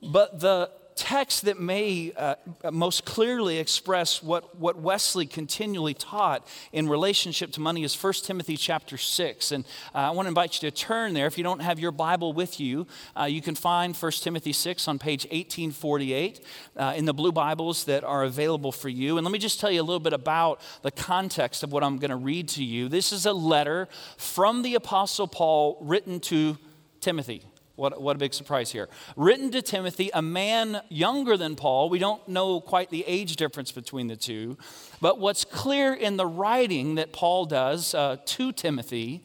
But 0.00 0.38
the 0.38 0.70
text 0.96 1.44
that 1.44 1.60
may 1.60 2.10
uh, 2.16 2.34
most 2.72 3.04
clearly 3.04 3.58
express 3.58 4.22
what, 4.22 4.58
what 4.58 4.78
Wesley 4.78 5.26
continually 5.26 5.92
taught 5.92 6.48
in 6.72 6.88
relationship 6.88 7.52
to 7.52 7.60
money 7.60 7.84
is 7.84 8.02
1 8.02 8.12
Timothy 8.24 8.56
chapter 8.56 8.96
6. 8.96 9.52
And 9.52 9.64
uh, 9.94 9.98
I 9.98 10.10
want 10.10 10.24
to 10.24 10.28
invite 10.28 10.54
you 10.54 10.70
to 10.70 10.74
turn 10.74 11.12
there. 11.12 11.26
If 11.26 11.36
you 11.36 11.44
don't 11.44 11.60
have 11.60 11.78
your 11.78 11.92
Bible 11.92 12.32
with 12.32 12.58
you, 12.58 12.86
uh, 13.14 13.24
you 13.24 13.42
can 13.42 13.54
find 13.54 13.94
1 13.94 14.12
Timothy 14.12 14.52
6 14.52 14.88
on 14.88 14.98
page 14.98 15.24
1848 15.24 16.40
uh, 16.76 16.94
in 16.96 17.04
the 17.04 17.14
blue 17.14 17.32
Bibles 17.32 17.84
that 17.84 18.02
are 18.02 18.24
available 18.24 18.72
for 18.72 18.88
you. 18.88 19.18
And 19.18 19.24
let 19.24 19.32
me 19.32 19.38
just 19.38 19.60
tell 19.60 19.70
you 19.70 19.82
a 19.82 19.84
little 19.84 20.00
bit 20.00 20.14
about 20.14 20.62
the 20.80 20.90
context 20.90 21.62
of 21.62 21.72
what 21.72 21.84
I'm 21.84 21.98
going 21.98 22.10
to 22.10 22.16
read 22.16 22.48
to 22.50 22.64
you. 22.64 22.88
This 22.88 23.12
is 23.12 23.26
a 23.26 23.34
letter 23.34 23.88
from 24.16 24.62
the 24.62 24.74
Apostle 24.74 25.28
Paul 25.28 25.76
written 25.82 26.20
to 26.20 26.56
Timothy. 27.00 27.42
What, 27.76 28.00
what 28.00 28.16
a 28.16 28.18
big 28.18 28.34
surprise 28.34 28.72
here. 28.72 28.88
Written 29.16 29.50
to 29.50 29.62
Timothy, 29.62 30.10
a 30.14 30.22
man 30.22 30.80
younger 30.88 31.36
than 31.36 31.56
Paul. 31.56 31.90
We 31.90 31.98
don't 31.98 32.26
know 32.26 32.60
quite 32.60 32.90
the 32.90 33.04
age 33.06 33.36
difference 33.36 33.70
between 33.70 34.06
the 34.06 34.16
two. 34.16 34.56
But 35.00 35.20
what's 35.20 35.44
clear 35.44 35.92
in 35.92 36.16
the 36.16 36.26
writing 36.26 36.94
that 36.94 37.12
Paul 37.12 37.44
does 37.44 37.94
uh, 37.94 38.16
to 38.24 38.52
Timothy 38.52 39.22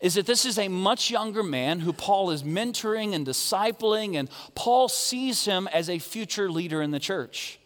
is 0.00 0.14
that 0.14 0.26
this 0.26 0.44
is 0.44 0.58
a 0.58 0.68
much 0.68 1.10
younger 1.10 1.42
man 1.42 1.80
who 1.80 1.92
Paul 1.92 2.30
is 2.30 2.42
mentoring 2.42 3.14
and 3.14 3.24
discipling, 3.24 4.16
and 4.16 4.28
Paul 4.54 4.88
sees 4.88 5.44
him 5.44 5.68
as 5.68 5.88
a 5.88 5.98
future 5.98 6.50
leader 6.50 6.82
in 6.82 6.90
the 6.90 6.98
church. 6.98 7.58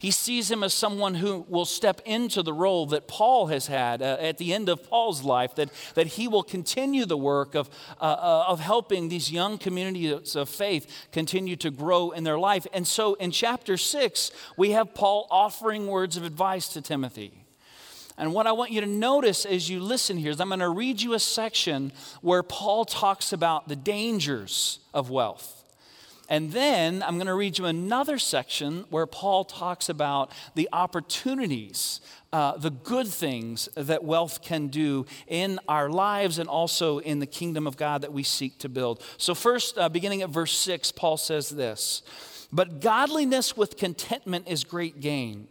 He 0.00 0.10
sees 0.10 0.50
him 0.50 0.62
as 0.62 0.72
someone 0.72 1.16
who 1.16 1.44
will 1.46 1.66
step 1.66 2.00
into 2.06 2.42
the 2.42 2.54
role 2.54 2.86
that 2.86 3.06
Paul 3.06 3.48
has 3.48 3.66
had 3.66 4.00
uh, 4.00 4.16
at 4.18 4.38
the 4.38 4.54
end 4.54 4.70
of 4.70 4.88
Paul's 4.88 5.22
life, 5.22 5.54
that, 5.56 5.68
that 5.94 6.06
he 6.06 6.26
will 6.26 6.42
continue 6.42 7.04
the 7.04 7.18
work 7.18 7.54
of, 7.54 7.68
uh, 8.00 8.04
uh, 8.04 8.44
of 8.48 8.60
helping 8.60 9.10
these 9.10 9.30
young 9.30 9.58
communities 9.58 10.34
of 10.36 10.48
faith 10.48 11.06
continue 11.12 11.54
to 11.56 11.70
grow 11.70 12.12
in 12.12 12.24
their 12.24 12.38
life. 12.38 12.66
And 12.72 12.86
so 12.86 13.12
in 13.14 13.30
chapter 13.30 13.76
six, 13.76 14.30
we 14.56 14.70
have 14.70 14.94
Paul 14.94 15.26
offering 15.30 15.86
words 15.86 16.16
of 16.16 16.24
advice 16.24 16.68
to 16.68 16.80
Timothy. 16.80 17.44
And 18.16 18.32
what 18.32 18.46
I 18.46 18.52
want 18.52 18.70
you 18.70 18.80
to 18.80 18.86
notice 18.86 19.44
as 19.44 19.68
you 19.68 19.80
listen 19.80 20.16
here 20.16 20.30
is 20.30 20.40
I'm 20.40 20.48
going 20.48 20.60
to 20.60 20.70
read 20.70 21.02
you 21.02 21.12
a 21.12 21.18
section 21.18 21.92
where 22.22 22.42
Paul 22.42 22.86
talks 22.86 23.34
about 23.34 23.68
the 23.68 23.76
dangers 23.76 24.78
of 24.94 25.10
wealth. 25.10 25.59
And 26.30 26.52
then 26.52 27.02
I'm 27.02 27.16
going 27.16 27.26
to 27.26 27.34
read 27.34 27.58
you 27.58 27.66
another 27.66 28.16
section 28.16 28.84
where 28.88 29.06
Paul 29.06 29.44
talks 29.44 29.88
about 29.88 30.30
the 30.54 30.68
opportunities, 30.72 32.00
uh, 32.32 32.56
the 32.56 32.70
good 32.70 33.08
things 33.08 33.68
that 33.74 34.04
wealth 34.04 34.40
can 34.40 34.68
do 34.68 35.06
in 35.26 35.58
our 35.68 35.90
lives 35.90 36.38
and 36.38 36.48
also 36.48 36.98
in 36.98 37.18
the 37.18 37.26
kingdom 37.26 37.66
of 37.66 37.76
God 37.76 38.02
that 38.02 38.12
we 38.12 38.22
seek 38.22 38.58
to 38.58 38.68
build. 38.68 39.02
So, 39.18 39.34
first, 39.34 39.76
uh, 39.76 39.88
beginning 39.88 40.22
at 40.22 40.30
verse 40.30 40.56
6, 40.56 40.92
Paul 40.92 41.16
says 41.16 41.48
this 41.48 42.02
But 42.52 42.80
godliness 42.80 43.56
with 43.56 43.76
contentment 43.76 44.46
is 44.46 44.62
great 44.62 45.00
gain. 45.00 45.48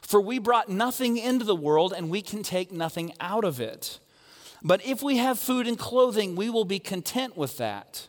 For 0.00 0.22
we 0.22 0.38
brought 0.38 0.70
nothing 0.70 1.18
into 1.18 1.44
the 1.44 1.54
world, 1.54 1.92
and 1.94 2.08
we 2.08 2.22
can 2.22 2.42
take 2.42 2.72
nothing 2.72 3.12
out 3.20 3.44
of 3.44 3.60
it. 3.60 3.98
But 4.62 4.84
if 4.86 5.02
we 5.02 5.18
have 5.18 5.38
food 5.38 5.68
and 5.68 5.78
clothing, 5.78 6.34
we 6.34 6.48
will 6.48 6.64
be 6.64 6.78
content 6.78 7.36
with 7.36 7.58
that. 7.58 8.08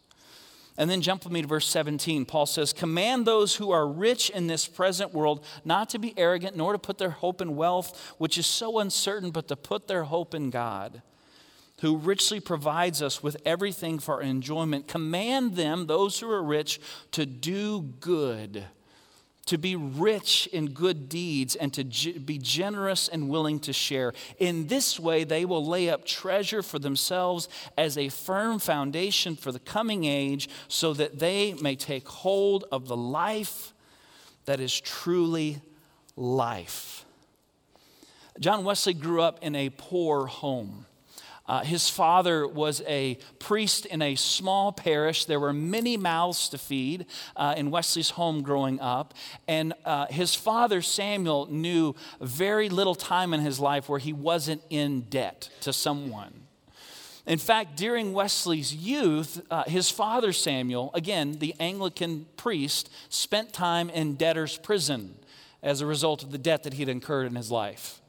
And 0.81 0.89
then 0.89 1.01
jump 1.01 1.23
with 1.23 1.31
me 1.31 1.43
to 1.43 1.47
verse 1.47 1.67
17. 1.67 2.25
Paul 2.25 2.47
says, 2.47 2.73
Command 2.73 3.27
those 3.27 3.57
who 3.57 3.69
are 3.69 3.87
rich 3.87 4.31
in 4.31 4.47
this 4.47 4.65
present 4.65 5.13
world 5.13 5.45
not 5.63 5.89
to 5.89 5.99
be 5.99 6.17
arrogant, 6.17 6.57
nor 6.57 6.71
to 6.71 6.79
put 6.79 6.97
their 6.97 7.11
hope 7.11 7.39
in 7.39 7.55
wealth, 7.55 8.15
which 8.17 8.35
is 8.35 8.47
so 8.47 8.79
uncertain, 8.79 9.29
but 9.29 9.47
to 9.49 9.55
put 9.55 9.87
their 9.87 10.05
hope 10.05 10.33
in 10.33 10.49
God, 10.49 11.03
who 11.81 11.97
richly 11.97 12.39
provides 12.39 12.99
us 12.99 13.21
with 13.21 13.37
everything 13.45 13.99
for 13.99 14.15
our 14.15 14.21
enjoyment. 14.23 14.87
Command 14.87 15.55
them, 15.55 15.85
those 15.85 16.19
who 16.19 16.31
are 16.31 16.41
rich, 16.41 16.81
to 17.11 17.27
do 17.27 17.83
good 17.99 18.65
to 19.45 19.57
be 19.57 19.75
rich 19.75 20.47
in 20.53 20.67
good 20.67 21.09
deeds 21.09 21.55
and 21.55 21.73
to 21.73 21.83
be 22.19 22.37
generous 22.37 23.07
and 23.07 23.29
willing 23.29 23.59
to 23.59 23.73
share. 23.73 24.13
In 24.37 24.67
this 24.67 24.99
way, 24.99 25.23
they 25.23 25.45
will 25.45 25.65
lay 25.65 25.89
up 25.89 26.05
treasure 26.05 26.61
for 26.61 26.79
themselves 26.79 27.49
as 27.77 27.97
a 27.97 28.09
firm 28.09 28.59
foundation 28.59 29.35
for 29.35 29.51
the 29.51 29.59
coming 29.59 30.05
age, 30.05 30.47
so 30.67 30.93
that 30.93 31.19
they 31.19 31.53
may 31.55 31.75
take 31.75 32.07
hold 32.07 32.65
of 32.71 32.87
the 32.87 32.97
life 32.97 33.73
that 34.45 34.59
is 34.59 34.79
truly 34.79 35.61
life. 36.15 37.05
John 38.39 38.63
Wesley 38.63 38.93
grew 38.93 39.21
up 39.21 39.39
in 39.41 39.55
a 39.55 39.69
poor 39.69 40.27
home. 40.27 40.85
Uh, 41.51 41.59
his 41.65 41.89
father 41.89 42.47
was 42.47 42.81
a 42.87 43.17
priest 43.37 43.85
in 43.85 44.01
a 44.01 44.15
small 44.15 44.71
parish. 44.71 45.25
There 45.25 45.37
were 45.37 45.51
many 45.51 45.97
mouths 45.97 46.47
to 46.47 46.57
feed 46.57 47.07
uh, 47.35 47.55
in 47.57 47.71
Wesley's 47.71 48.11
home 48.11 48.41
growing 48.41 48.79
up. 48.79 49.13
And 49.49 49.73
uh, 49.83 50.05
his 50.05 50.33
father, 50.33 50.81
Samuel, 50.81 51.47
knew 51.51 51.93
very 52.21 52.69
little 52.69 52.95
time 52.95 53.33
in 53.33 53.41
his 53.41 53.59
life 53.59 53.89
where 53.89 53.99
he 53.99 54.13
wasn't 54.13 54.61
in 54.69 55.01
debt 55.01 55.49
to 55.59 55.73
someone. 55.73 56.43
In 57.25 57.37
fact, 57.37 57.75
during 57.75 58.13
Wesley's 58.13 58.73
youth, 58.73 59.41
uh, 59.51 59.63
his 59.63 59.89
father, 59.89 60.31
Samuel, 60.31 60.89
again, 60.93 61.33
the 61.39 61.53
Anglican 61.59 62.27
priest, 62.37 62.89
spent 63.09 63.51
time 63.51 63.89
in 63.89 64.15
debtor's 64.15 64.57
prison 64.57 65.15
as 65.61 65.81
a 65.81 65.85
result 65.85 66.23
of 66.23 66.31
the 66.31 66.37
debt 66.37 66.63
that 66.63 66.75
he'd 66.75 66.87
incurred 66.87 67.27
in 67.27 67.35
his 67.35 67.51
life. 67.51 68.00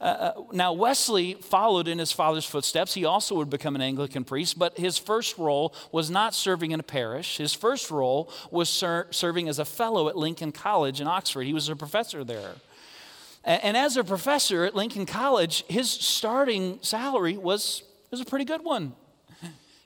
Uh, 0.00 0.04
uh, 0.04 0.42
now, 0.52 0.72
Wesley 0.72 1.34
followed 1.34 1.88
in 1.88 1.98
his 1.98 2.12
father's 2.12 2.44
footsteps. 2.44 2.94
He 2.94 3.04
also 3.04 3.34
would 3.36 3.50
become 3.50 3.74
an 3.74 3.80
Anglican 3.80 4.24
priest, 4.24 4.58
but 4.58 4.76
his 4.76 4.98
first 4.98 5.38
role 5.38 5.74
was 5.92 6.10
not 6.10 6.34
serving 6.34 6.72
in 6.72 6.80
a 6.80 6.84
parish. 6.84 7.36
His 7.36 7.54
first 7.54 7.90
role 7.90 8.30
was 8.50 8.68
ser- 8.68 9.06
serving 9.10 9.48
as 9.48 9.58
a 9.58 9.64
fellow 9.64 10.08
at 10.08 10.16
Lincoln 10.16 10.52
College 10.52 11.00
in 11.00 11.06
Oxford. 11.06 11.42
He 11.42 11.52
was 11.52 11.68
a 11.68 11.76
professor 11.76 12.24
there. 12.24 12.54
And, 13.44 13.62
and 13.62 13.76
as 13.76 13.96
a 13.96 14.04
professor 14.04 14.64
at 14.64 14.74
Lincoln 14.74 15.06
College, 15.06 15.64
his 15.68 15.90
starting 15.90 16.78
salary 16.82 17.36
was, 17.36 17.82
was 18.10 18.20
a 18.20 18.24
pretty 18.24 18.44
good 18.44 18.64
one. 18.64 18.94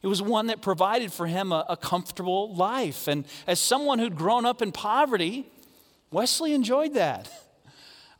It 0.00 0.06
was 0.06 0.22
one 0.22 0.46
that 0.46 0.62
provided 0.62 1.12
for 1.12 1.26
him 1.26 1.52
a, 1.52 1.66
a 1.68 1.76
comfortable 1.76 2.54
life. 2.54 3.08
And 3.08 3.24
as 3.46 3.58
someone 3.58 3.98
who'd 3.98 4.16
grown 4.16 4.46
up 4.46 4.62
in 4.62 4.70
poverty, 4.70 5.46
Wesley 6.10 6.54
enjoyed 6.54 6.94
that. 6.94 7.30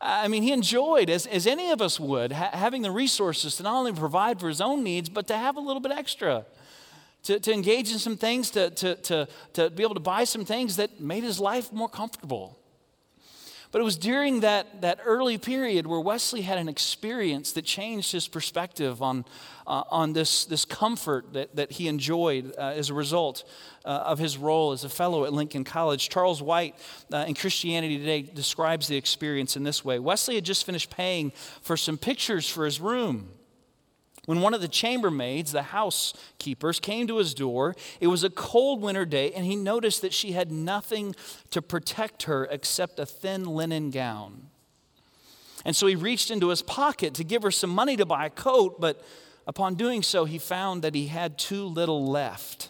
I 0.01 0.29
mean, 0.29 0.43
he 0.43 0.53
enjoyed, 0.53 1.11
as, 1.11 1.27
as 1.27 1.47
any 1.47 1.71
of 1.71 1.83
us 1.83 1.99
would, 1.99 2.33
ha- 2.33 2.51
having 2.53 2.83
the 2.83 2.91
resources 2.91 3.57
to 3.57 3.63
not 3.65 3.75
only 3.75 3.93
provide 3.93 4.39
for 4.39 4.49
his 4.49 4.61
own 4.61 4.85
needs, 4.85 5.09
but 5.09 5.27
to 5.27 5.37
have 5.37 5.57
a 5.57 5.61
little 5.61 5.81
bit 5.81 5.93
extra. 5.93 6.47
To, 7.25 7.41
to 7.41 7.53
engage 7.53 7.91
in 7.91 7.99
some 7.99 8.17
things, 8.17 8.51
to, 8.53 8.71
to, 8.71 8.95
to, 8.95 9.29
to 9.55 9.71
be 9.71 9.83
able 9.83 9.95
to 9.95 10.01
buy 10.01 10.25
some 10.25 10.45
things 10.45 10.77
that 10.77 11.01
made 11.01 11.25
his 11.25 11.41
life 11.41 11.73
more 11.73 11.89
comfortable. 11.89 12.58
But 13.71 13.81
it 13.83 13.85
was 13.85 13.99
during 13.99 14.41
that, 14.41 14.81
that 14.81 15.01
early 15.05 15.37
period 15.37 15.87
where 15.87 16.01
Wesley 16.01 16.41
had 16.41 16.57
an 16.57 16.69
experience 16.69 17.53
that 17.53 17.67
changed 17.67 18.13
his 18.13 18.27
perspective 18.27 19.03
on, 19.03 19.27
uh, 19.67 19.83
on 19.91 20.15
this, 20.15 20.47
this 20.47 20.65
comfort 20.65 21.35
that, 21.35 21.55
that 21.57 21.73
he 21.73 21.87
enjoyed 21.87 22.55
uh, 22.57 22.73
as 22.77 22.89
a 22.89 22.95
result 22.95 23.45
uh, 23.85 23.89
of 23.89 24.19
his 24.19 24.39
role 24.39 24.73
as 24.73 24.85
a 24.85 24.89
fellow 24.89 25.25
at 25.25 25.35
Lincoln 25.35 25.65
College. 25.65 26.09
Charles 26.09 26.41
White 26.41 26.77
uh, 27.13 27.27
in 27.29 27.35
Christianity 27.35 27.99
Today 27.99 28.23
describes 28.23 28.89
the 28.89 28.97
experience 28.97 29.55
in 29.55 29.65
this 29.65 29.85
way 29.85 29.99
Wesley 29.99 30.37
had 30.37 30.45
just 30.45 30.65
finished 30.65 30.91
paying 30.91 31.31
for 31.61 31.77
some 31.77 31.99
pictures 31.99 32.49
for 32.49 32.65
his 32.65 32.81
room. 32.81 33.29
When 34.29 34.43
one 34.43 34.53
of 34.53 34.61
the 34.61 34.69
chambermaids, 34.69 35.53
the 35.53 35.63
housekeepers, 35.63 36.81
came 36.81 37.07
to 37.07 37.17
his 37.17 37.33
door, 37.33 37.75
it 37.99 38.09
was 38.09 38.25
a 38.25 38.29
cold 38.29 38.83
winter 38.83 39.07
day, 39.07 39.33
and 39.33 39.47
he 39.47 39.57
noticed 39.57 40.03
that 40.03 40.13
she 40.13 40.33
had 40.33 40.53
nothing 40.53 41.17
to 41.49 41.63
protect 41.63 42.25
her 42.25 42.47
except 42.51 42.99
a 42.99 43.07
thin 43.07 43.47
linen 43.47 43.91
gown. 43.91 44.51
And 45.65 45.75
so 45.75 45.87
he 45.87 45.97
reached 45.97 46.31
into 46.31 46.51
his 46.51 46.61
pocket 46.61 47.15
to 47.15 47.25
give 47.25 47.43
her 47.43 47.51
some 47.51 47.71
money 47.71 47.97
to 47.97 48.05
buy 48.05 48.27
a 48.27 48.31
coat, 48.31 48.79
but 48.79 49.03
upon 49.47 49.77
doing 49.77 50.03
so, 50.03 50.27
he 50.27 50.37
found 50.37 50.83
that 50.83 50.95
he 50.95 51.07
had 51.07 51.39
too 51.39 51.65
little 51.65 52.07
left. 52.07 52.69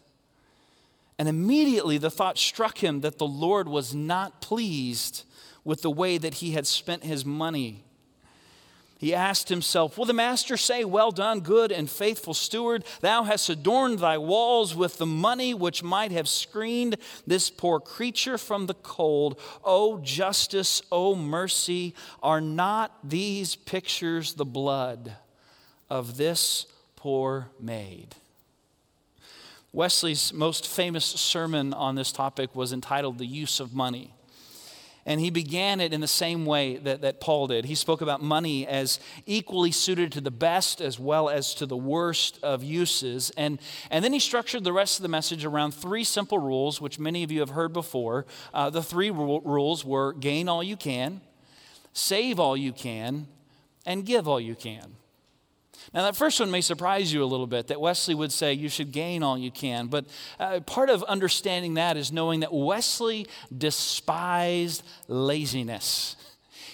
And 1.18 1.28
immediately 1.28 1.98
the 1.98 2.08
thought 2.08 2.38
struck 2.38 2.84
him 2.84 3.00
that 3.00 3.18
the 3.18 3.26
Lord 3.26 3.66
was 3.66 3.92
not 3.92 4.40
pleased 4.40 5.24
with 5.64 5.82
the 5.82 5.90
way 5.90 6.18
that 6.18 6.34
he 6.34 6.52
had 6.52 6.68
spent 6.68 7.02
his 7.02 7.24
money. 7.24 7.82
He 8.98 9.14
asked 9.14 9.48
himself, 9.48 9.96
Will 9.96 10.06
the 10.06 10.12
master 10.12 10.56
say, 10.56 10.84
Well 10.84 11.12
done, 11.12 11.38
good 11.38 11.70
and 11.70 11.88
faithful 11.88 12.34
steward? 12.34 12.84
Thou 13.00 13.22
hast 13.22 13.48
adorned 13.48 14.00
thy 14.00 14.18
walls 14.18 14.74
with 14.74 14.98
the 14.98 15.06
money 15.06 15.54
which 15.54 15.84
might 15.84 16.10
have 16.10 16.28
screened 16.28 16.96
this 17.24 17.48
poor 17.48 17.78
creature 17.78 18.36
from 18.36 18.66
the 18.66 18.74
cold. 18.74 19.40
O 19.64 19.98
justice, 19.98 20.82
O 20.90 21.14
mercy, 21.14 21.94
are 22.24 22.40
not 22.40 22.92
these 23.04 23.54
pictures 23.54 24.34
the 24.34 24.44
blood 24.44 25.12
of 25.88 26.16
this 26.16 26.66
poor 26.96 27.50
maid? 27.60 28.16
Wesley's 29.72 30.32
most 30.32 30.66
famous 30.66 31.04
sermon 31.04 31.72
on 31.72 31.94
this 31.94 32.10
topic 32.10 32.56
was 32.56 32.72
entitled 32.72 33.18
The 33.18 33.26
Use 33.26 33.60
of 33.60 33.72
Money. 33.72 34.12
And 35.08 35.22
he 35.22 35.30
began 35.30 35.80
it 35.80 35.94
in 35.94 36.02
the 36.02 36.06
same 36.06 36.44
way 36.44 36.76
that, 36.76 37.00
that 37.00 37.18
Paul 37.18 37.46
did. 37.46 37.64
He 37.64 37.74
spoke 37.74 38.02
about 38.02 38.22
money 38.22 38.66
as 38.66 39.00
equally 39.24 39.72
suited 39.72 40.12
to 40.12 40.20
the 40.20 40.30
best 40.30 40.82
as 40.82 40.98
well 40.98 41.30
as 41.30 41.54
to 41.54 41.64
the 41.64 41.78
worst 41.78 42.38
of 42.42 42.62
uses. 42.62 43.30
And, 43.34 43.58
and 43.90 44.04
then 44.04 44.12
he 44.12 44.18
structured 44.18 44.64
the 44.64 44.72
rest 44.72 44.98
of 44.98 45.02
the 45.02 45.08
message 45.08 45.46
around 45.46 45.72
three 45.72 46.04
simple 46.04 46.38
rules, 46.38 46.78
which 46.82 46.98
many 46.98 47.22
of 47.22 47.32
you 47.32 47.40
have 47.40 47.50
heard 47.50 47.72
before. 47.72 48.26
Uh, 48.52 48.68
the 48.68 48.82
three 48.82 49.10
rules 49.10 49.82
were 49.82 50.12
gain 50.12 50.46
all 50.46 50.62
you 50.62 50.76
can, 50.76 51.22
save 51.94 52.38
all 52.38 52.54
you 52.54 52.74
can, 52.74 53.28
and 53.86 54.04
give 54.04 54.28
all 54.28 54.38
you 54.38 54.54
can. 54.54 54.96
Now, 55.94 56.02
that 56.02 56.16
first 56.16 56.38
one 56.40 56.50
may 56.50 56.60
surprise 56.60 57.12
you 57.12 57.22
a 57.22 57.26
little 57.26 57.46
bit 57.46 57.68
that 57.68 57.80
Wesley 57.80 58.14
would 58.14 58.32
say 58.32 58.52
you 58.52 58.68
should 58.68 58.92
gain 58.92 59.22
all 59.22 59.38
you 59.38 59.50
can. 59.50 59.86
But 59.86 60.06
uh, 60.38 60.60
part 60.60 60.90
of 60.90 61.02
understanding 61.04 61.74
that 61.74 61.96
is 61.96 62.12
knowing 62.12 62.40
that 62.40 62.52
Wesley 62.52 63.26
despised 63.56 64.82
laziness. 65.06 66.16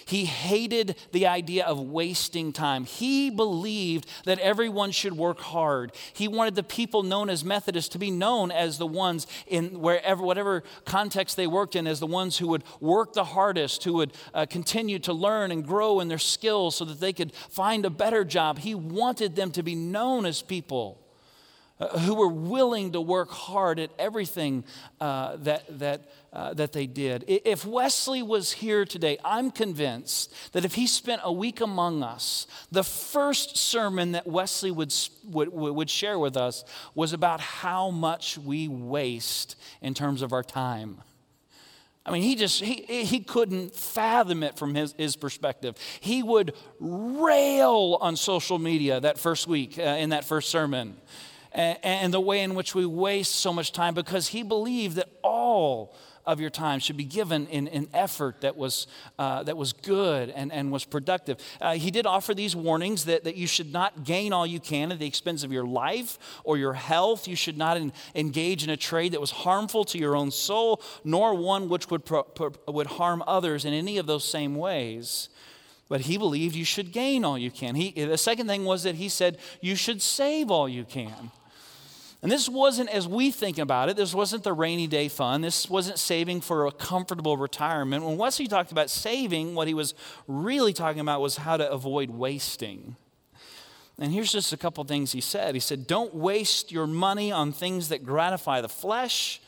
He 0.05 0.25
hated 0.25 0.97
the 1.11 1.25
idea 1.25 1.65
of 1.65 1.79
wasting 1.79 2.53
time. 2.53 2.85
He 2.85 3.31
believed 3.31 4.07
that 4.25 4.37
everyone 4.39 4.91
should 4.91 5.17
work 5.17 5.39
hard. 5.39 5.93
He 6.13 6.27
wanted 6.27 6.53
the 6.53 6.63
people 6.63 7.01
known 7.01 7.29
as 7.29 7.43
Methodists 7.43 7.89
to 7.89 7.99
be 7.99 8.11
known 8.11 8.51
as 8.51 8.77
the 8.77 8.85
ones 8.85 9.25
in 9.47 9.79
wherever, 9.79 10.21
whatever 10.21 10.63
context 10.85 11.35
they 11.35 11.47
worked 11.47 11.75
in, 11.75 11.87
as 11.87 11.99
the 11.99 12.05
ones 12.05 12.37
who 12.37 12.47
would 12.49 12.63
work 12.79 13.13
the 13.13 13.23
hardest, 13.23 13.83
who 13.83 13.93
would 13.93 14.13
uh, 14.33 14.45
continue 14.45 14.99
to 14.99 15.13
learn 15.13 15.51
and 15.51 15.65
grow 15.65 15.99
in 15.99 16.07
their 16.07 16.19
skills 16.19 16.75
so 16.75 16.85
that 16.85 16.99
they 16.99 17.13
could 17.13 17.33
find 17.33 17.83
a 17.83 17.89
better 17.89 18.23
job. 18.23 18.59
He 18.59 18.75
wanted 18.75 19.35
them 19.35 19.51
to 19.51 19.63
be 19.63 19.73
known 19.73 20.27
as 20.27 20.43
people 20.43 21.04
uh, 21.77 21.99
who 21.99 22.15
were 22.15 22.29
willing 22.29 22.93
to 22.93 23.01
work 23.01 23.29
hard 23.29 23.79
at 23.79 23.89
everything 23.99 24.63
uh, 25.01 25.35
that, 25.37 25.63
that, 25.79 26.09
uh, 26.31 26.53
that 26.53 26.71
they 26.71 26.87
did. 26.87 27.25
If 27.27 27.65
Wesley 27.65 28.23
was 28.23 28.53
here 28.53 28.85
today, 28.85 29.17
I'm 29.25 29.51
convinced 29.51 30.33
that 30.53 30.63
if 30.63 30.75
he 30.75 30.87
spent 30.87 31.19
a 31.23 31.33
week 31.33 31.59
among 31.59 32.01
us, 32.01 32.47
the 32.71 32.83
first 32.83 33.57
sermon 33.57 34.13
that 34.13 34.25
Wesley 34.25 34.71
would, 34.71 34.93
would, 35.25 35.51
would 35.51 35.89
share 35.89 36.17
with 36.17 36.37
us 36.37 36.63
was 36.93 37.11
about 37.11 37.41
how 37.41 37.89
much 37.91 38.37
we 38.37 38.69
waste 38.69 39.57
in 39.81 39.93
terms 39.93 40.21
of 40.21 40.31
our 40.31 40.43
time. 40.43 41.01
I 42.05 42.11
mean, 42.11 42.21
he 42.21 42.35
just, 42.35 42.63
he, 42.63 43.03
he 43.03 43.19
couldn't 43.19 43.73
fathom 43.75 44.43
it 44.43 44.57
from 44.57 44.75
his, 44.75 44.93
his 44.97 45.15
perspective. 45.17 45.75
He 45.99 46.23
would 46.23 46.53
rail 46.79 47.97
on 47.99 48.15
social 48.15 48.59
media 48.59 48.99
that 48.99 49.17
first 49.17 49.47
week 49.47 49.77
uh, 49.77 49.81
in 49.81 50.11
that 50.11 50.23
first 50.23 50.49
sermon 50.49 50.95
and, 51.55 52.13
the 52.13 52.19
way 52.19 52.41
in 52.41 52.53
which 52.53 52.75
we 52.75 52.85
waste 52.85 53.35
so 53.35 53.53
much 53.53 53.71
time 53.71 53.93
because 53.93 54.27
he 54.27 54.43
believed 54.43 54.97
that 54.97 55.09
all 55.23 55.95
of 56.25 56.39
your 56.39 56.49
time 56.49 56.79
should 56.79 56.97
be 56.97 57.03
given 57.03 57.47
in, 57.47 57.67
in 57.67 57.87
effort 57.93 58.41
that 58.41 58.57
was, 58.57 58.87
uh, 59.19 59.43
that 59.43 59.55
was 59.55 59.73
good 59.73 60.29
and, 60.31 60.51
and 60.51 60.71
was 60.71 60.83
productive. 60.83 61.37
Uh, 61.61 61.75
he 61.75 61.91
did 61.91 62.05
offer 62.05 62.33
these 62.33 62.55
warnings 62.55 63.05
that, 63.05 63.23
that 63.23 63.35
you 63.35 63.47
should 63.47 63.71
not 63.71 64.03
gain 64.03 64.33
all 64.33 64.45
you 64.45 64.59
can 64.59 64.91
at 64.91 64.99
the 64.99 65.05
expense 65.05 65.43
of 65.43 65.51
your 65.51 65.65
life 65.65 66.17
or 66.43 66.57
your 66.57 66.73
health. 66.73 67.27
You 67.27 67.35
should 67.35 67.57
not 67.57 67.77
in, 67.77 67.93
engage 68.15 68.63
in 68.63 68.69
a 68.69 68.77
trade 68.77 69.11
that 69.13 69.21
was 69.21 69.31
harmful 69.31 69.85
to 69.85 69.97
your 69.97 70.15
own 70.15 70.31
soul, 70.31 70.81
nor 71.03 71.35
one 71.35 71.69
which 71.69 71.89
would, 71.89 72.05
pro, 72.05 72.23
pro, 72.23 72.51
would 72.67 72.87
harm 72.87 73.23
others 73.27 73.65
in 73.65 73.73
any 73.73 73.97
of 73.97 74.07
those 74.07 74.23
same 74.23 74.55
ways. 74.55 75.29
But 75.87 76.01
he 76.01 76.17
believed 76.17 76.55
you 76.55 76.65
should 76.65 76.91
gain 76.91 77.23
all 77.23 77.37
you 77.37 77.51
can. 77.51 77.75
He, 77.75 77.91
the 77.91 78.17
second 78.17 78.47
thing 78.47 78.65
was 78.65 78.83
that 78.83 78.95
he 78.95 79.07
said 79.07 79.37
you 79.61 79.75
should 79.75 80.01
save 80.01 80.49
all 80.49 80.67
you 80.67 80.83
can. 80.83 81.31
And 82.25 82.31
this 82.31 82.49
wasn't 82.49 82.89
as 82.89 83.07
we 83.07 83.29
think 83.29 83.59
about 83.59 83.87
it, 83.87 83.97
this 83.97 84.15
wasn't 84.15 84.43
the 84.43 84.51
rainy 84.51 84.87
day 84.87 85.09
fund. 85.09 85.43
This 85.43 85.69
wasn't 85.69 85.99
saving 85.99 86.41
for 86.41 86.65
a 86.65 86.71
comfortable 86.71 87.37
retirement. 87.37 88.03
When 88.03 88.17
Wesley 88.17 88.47
talked 88.47 88.71
about 88.71 88.89
saving, 88.89 89.53
what 89.53 89.67
he 89.67 89.75
was 89.75 89.93
really 90.27 90.73
talking 90.73 91.01
about 91.01 91.21
was 91.21 91.37
how 91.37 91.55
to 91.55 91.69
avoid 91.69 92.09
wasting. 92.09 92.95
And 93.99 94.11
here's 94.11 94.31
just 94.31 94.51
a 94.51 94.57
couple 94.57 94.83
things 94.85 95.11
he 95.11 95.21
said. 95.21 95.53
He 95.53 95.59
said, 95.59 95.85
Don't 95.85 96.15
waste 96.15 96.71
your 96.71 96.87
money 96.87 97.31
on 97.31 97.51
things 97.51 97.89
that 97.89 98.03
gratify 98.03 98.59
the 98.61 98.69
flesh 98.69 99.39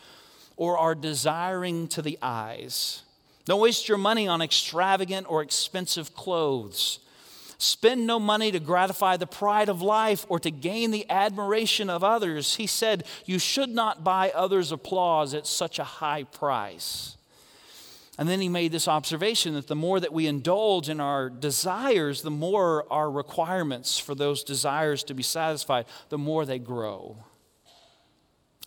or 0.56 0.78
are 0.78 0.94
desiring 0.94 1.88
to 1.88 2.04
the 2.04 2.20
eyes. 2.22 3.02
Don't 3.46 3.60
waste 3.60 3.90
your 3.90 3.98
money 3.98 4.28
on 4.28 4.40
extravagant 4.40 5.26
or 5.28 5.42
expensive 5.42 6.13
clothes 6.13 7.00
Spend 7.58 8.06
no 8.06 8.20
money 8.20 8.52
to 8.52 8.60
gratify 8.60 9.17
the 9.17 9.26
pride 9.26 9.67
of 9.67 9.82
life 9.82 10.26
or 10.30 10.39
to 10.39 10.52
gain 10.52 10.91
the 10.91 11.10
admiration 11.10 11.89
of 11.89 12.04
others. 12.04 12.56
He 12.56 12.67
said, 12.67 13.04
You 13.26 13.39
should 13.39 13.70
not 13.70 14.04
buy 14.04 14.30
others' 14.30 14.72
applause 14.72 15.34
at 15.34 15.48
such 15.48 15.80
a 15.80 15.84
high 15.84 16.24
price. 16.24 17.17
And 18.20 18.28
then 18.28 18.41
he 18.41 18.50
made 18.50 18.72
this 18.72 18.88
observation 18.88 19.54
that 19.54 19.67
the 19.67 19.76
more 19.76 20.00
that 20.00 20.13
we 20.13 20.26
indulge 20.26 20.89
in 20.89 21.00
our 21.00 21.30
desires, 21.30 22.24
the 22.24 22.32
more 22.32 22.91
our 22.91 23.10
requirements 23.12 24.00
for 24.00 24.15
those 24.15 24.43
desires 24.43 25.04
to 25.04 25.13
be 25.13 25.24
satisfied, 25.24 25.86
the 26.10 26.17
more 26.17 26.46
they 26.46 26.58
grow. 26.58 27.17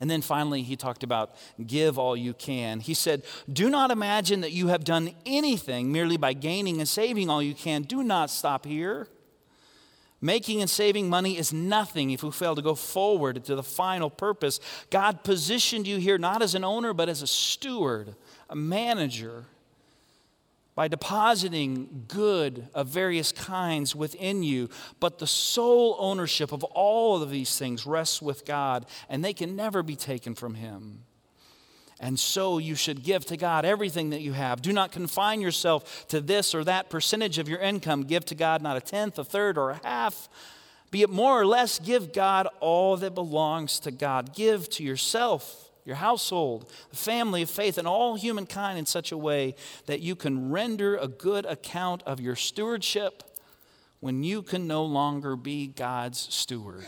And 0.00 0.08
then 0.08 0.22
finally, 0.22 0.62
he 0.62 0.76
talked 0.76 1.02
about 1.02 1.36
give 1.66 1.98
all 1.98 2.16
you 2.16 2.32
can. 2.32 2.80
He 2.80 2.94
said, 2.94 3.22
Do 3.52 3.68
not 3.68 3.90
imagine 3.90 4.40
that 4.40 4.52
you 4.52 4.68
have 4.68 4.82
done 4.82 5.10
anything 5.26 5.92
merely 5.92 6.16
by 6.16 6.32
gaining 6.32 6.78
and 6.78 6.88
saving 6.88 7.28
all 7.28 7.42
you 7.42 7.54
can. 7.54 7.82
Do 7.82 8.02
not 8.02 8.30
stop 8.30 8.64
here. 8.64 9.08
Making 10.22 10.60
and 10.60 10.68
saving 10.68 11.08
money 11.08 11.38
is 11.38 11.52
nothing 11.52 12.10
if 12.10 12.22
we 12.22 12.30
fail 12.30 12.54
to 12.54 12.62
go 12.62 12.74
forward 12.74 13.42
to 13.44 13.54
the 13.54 13.62
final 13.62 14.10
purpose. 14.10 14.60
God 14.90 15.22
positioned 15.24 15.86
you 15.86 15.96
here 15.96 16.18
not 16.18 16.42
as 16.42 16.54
an 16.54 16.64
owner, 16.64 16.92
but 16.92 17.08
as 17.08 17.22
a 17.22 17.26
steward, 17.26 18.14
a 18.48 18.56
manager 18.56 19.46
by 20.80 20.88
depositing 20.88 22.06
good 22.08 22.66
of 22.72 22.88
various 22.88 23.32
kinds 23.32 23.94
within 23.94 24.42
you. 24.42 24.66
But 24.98 25.18
the 25.18 25.26
sole 25.26 25.94
ownership 25.98 26.52
of 26.52 26.64
all 26.64 27.22
of 27.22 27.28
these 27.28 27.58
things 27.58 27.84
rests 27.84 28.22
with 28.22 28.46
God, 28.46 28.86
and 29.10 29.22
they 29.22 29.34
can 29.34 29.54
never 29.54 29.82
be 29.82 29.94
taken 29.94 30.34
from 30.34 30.54
Him. 30.54 31.02
And 32.00 32.18
so 32.18 32.56
you 32.56 32.76
should 32.76 33.02
give 33.02 33.26
to 33.26 33.36
God 33.36 33.66
everything 33.66 34.08
that 34.08 34.22
you 34.22 34.32
have. 34.32 34.62
Do 34.62 34.72
not 34.72 34.90
confine 34.90 35.42
yourself 35.42 36.08
to 36.08 36.18
this 36.18 36.54
or 36.54 36.64
that 36.64 36.88
percentage 36.88 37.36
of 37.36 37.46
your 37.46 37.60
income. 37.60 38.04
Give 38.04 38.24
to 38.24 38.34
God 38.34 38.62
not 38.62 38.78
a 38.78 38.80
tenth, 38.80 39.18
a 39.18 39.24
third, 39.24 39.58
or 39.58 39.72
a 39.72 39.80
half. 39.84 40.30
Be 40.90 41.02
it 41.02 41.10
more 41.10 41.38
or 41.38 41.44
less, 41.44 41.78
give 41.78 42.14
God 42.14 42.48
all 42.60 42.96
that 42.96 43.14
belongs 43.14 43.80
to 43.80 43.90
God. 43.90 44.34
Give 44.34 44.66
to 44.70 44.82
yourself 44.82 45.69
your 45.90 45.96
household, 45.96 46.70
the 46.90 46.96
family 46.96 47.42
of 47.42 47.50
faith, 47.50 47.76
and 47.76 47.88
all 47.88 48.14
humankind 48.14 48.78
in 48.78 48.86
such 48.86 49.10
a 49.10 49.18
way 49.18 49.56
that 49.86 49.98
you 49.98 50.14
can 50.14 50.52
render 50.52 50.96
a 50.96 51.08
good 51.08 51.44
account 51.44 52.00
of 52.04 52.20
your 52.20 52.36
stewardship 52.36 53.24
when 53.98 54.22
you 54.22 54.40
can 54.40 54.68
no 54.68 54.84
longer 54.84 55.34
be 55.34 55.66
God's 55.66 56.20
steward. 56.32 56.86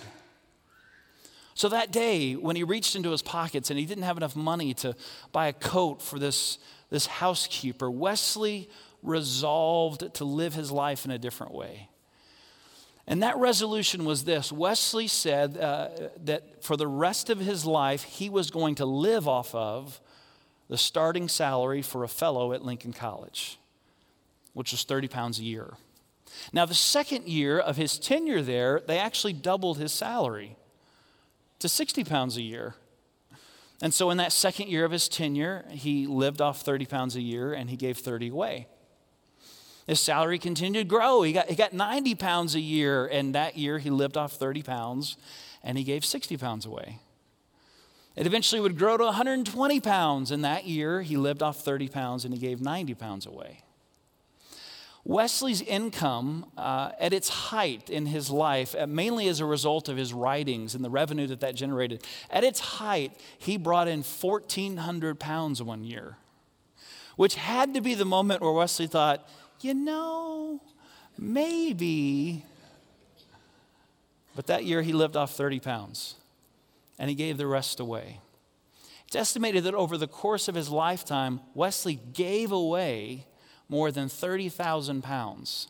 So 1.55 1.69
that 1.69 1.91
day, 1.91 2.35
when 2.35 2.55
he 2.55 2.63
reached 2.63 2.95
into 2.95 3.11
his 3.11 3.23
pockets 3.23 3.71
and 3.71 3.79
he 3.79 3.87
didn't 3.87 4.05
have 4.05 4.17
enough 4.17 4.37
money 4.37 4.73
to 4.75 4.95
buy 5.33 5.49
a 5.49 5.53
coat 5.53 6.01
for 6.01 6.21
this, 6.21 6.59
this 6.89 7.07
housekeeper, 7.07 7.91
Wesley 7.91 8.71
resolved 9.03 10.15
to 10.15 10.25
live 10.25 10.55
his 10.55 10.71
life 10.71 11.05
in 11.05 11.11
a 11.11 11.19
different 11.19 11.53
way. 11.53 11.89
And 13.07 13.23
that 13.23 13.37
resolution 13.37 14.05
was 14.05 14.25
this 14.25 14.53
Wesley 14.53 15.09
said 15.09 15.59
uh, 15.59 15.89
that 16.25 16.63
for 16.63 16.77
the 16.77 16.87
rest 16.87 17.31
of 17.31 17.41
his 17.41 17.65
life, 17.65 18.05
he 18.05 18.31
was 18.31 18.51
going 18.51 18.77
to 18.77 18.87
live 18.87 19.27
off 19.27 19.55
of 19.55 20.01
the 20.69 20.79
starting 20.79 21.29
salary 21.29 21.83
for 21.83 22.05
a 22.05 22.09
fellow 22.09 22.53
at 22.53 22.65
Lincoln 22.65 22.93
College, 22.93 23.59
which 24.55 24.73
was 24.73 24.85
30 24.85 25.09
pounds 25.09 25.39
a 25.39 25.43
year. 25.43 25.75
Now, 26.53 26.65
the 26.65 26.75
second 26.75 27.29
year 27.29 27.59
of 27.59 27.77
his 27.77 27.99
tenure 27.99 28.41
there, 28.41 28.81
they 28.87 28.99
actually 28.99 29.35
doubled 29.35 29.79
his 29.79 29.93
salary 29.93 30.57
to 31.59 31.69
60 31.69 32.05
pounds 32.05 32.37
a 32.37 32.43
year. 32.43 32.75
And 33.83 33.93
so, 33.93 34.11
in 34.11 34.17
that 34.19 34.33
second 34.33 34.69
year 34.69 34.85
of 34.85 34.93
his 34.93 35.09
tenure, 35.09 35.65
he 35.71 36.07
lived 36.07 36.41
off 36.41 36.63
30 36.63 36.87
pounds 36.87 37.17
a 37.17 37.21
year 37.21 37.53
and 37.53 37.69
he 37.69 37.77
gave 37.77 37.99
30 37.99 38.29
away. 38.29 38.69
His 39.87 40.01
salary 40.01 40.39
continued 40.39 40.89
to 40.89 40.89
grow. 40.89 41.23
He 41.23 41.33
got, 41.33 41.49
he 41.49 41.57
got 41.57 41.73
90 41.73 42.15
pounds 42.15 42.55
a 42.55 42.61
year, 42.61 43.07
and 43.07 43.35
that 43.35 43.57
year 43.57 43.79
he 43.79 43.91
lived 43.91 44.17
off 44.17 44.33
30 44.33 44.63
pounds 44.63 45.17
and 45.65 45.79
he 45.79 45.85
gave 45.85 46.05
60 46.05 46.37
pounds 46.37 46.67
away. 46.67 46.99
It 48.15 48.27
eventually 48.27 48.61
would 48.61 48.77
grow 48.77 48.97
to 48.97 49.05
120 49.05 49.81
pounds, 49.81 50.31
and 50.31 50.45
that 50.45 50.67
year 50.67 51.03
he 51.03 51.17
lived 51.17 51.43
off 51.43 51.61
30 51.61 51.89
pounds 51.89 52.25
and 52.25 52.35
he 52.35 52.41
gave 52.41 52.61
90 52.61 52.95
pounds 52.95 53.27
away. 53.27 53.63
Wesley's 55.05 55.63
income 55.63 56.47
uh, 56.57 56.93
at 57.01 57.13
its 57.13 57.29
height 57.29 57.91
in 57.91 58.07
his 58.07 58.31
life, 58.31 58.75
uh, 58.79 58.87
mainly 58.87 59.27
as 59.27 59.41
a 59.41 59.45
result 59.45 59.89
of 59.89 59.97
his 59.97 60.13
writings 60.13 60.77
and 60.77 60.85
the 60.85 60.91
revenue 60.91 61.27
that 61.27 61.41
that 61.41 61.57
generated, 61.57 62.05
at 62.31 62.45
its 62.45 62.61
height, 62.61 63.13
he 63.37 63.57
brought 63.57 63.89
in 63.89 64.03
1,400 64.03 65.19
pounds 65.19 65.61
one 65.61 65.83
year, 65.83 66.19
which 67.17 67.35
had 67.35 67.75
to 67.75 67.81
be 67.81 67.95
the 67.95 68.05
moment 68.05 68.43
where 68.43 68.53
Wesley 68.53 68.87
thought, 68.87 69.29
you 69.65 69.75
know, 69.75 70.61
maybe. 71.19 72.45
But 74.35 74.47
that 74.47 74.65
year 74.65 74.83
he 74.83 74.93
lived 74.93 75.17
off 75.17 75.33
30 75.35 75.61
pounds 75.61 76.17
and 76.99 77.09
he 77.09 77.15
gave 77.15 77.37
the 77.37 77.47
rest 77.47 77.81
away. 77.81 78.21
It's 79.07 79.17
estimated 79.17 79.65
that 79.65 79.75
over 79.75 79.99
the 79.99 80.07
course 80.07 80.49
of 80.49 80.55
his 80.55 80.71
lifetime, 80.71 81.41
Wesley 81.55 82.01
gave 82.15 82.51
away 82.51 83.27
more 83.69 83.91
than 83.91 84.09
30,000 84.09 85.03
pounds. 85.03 85.69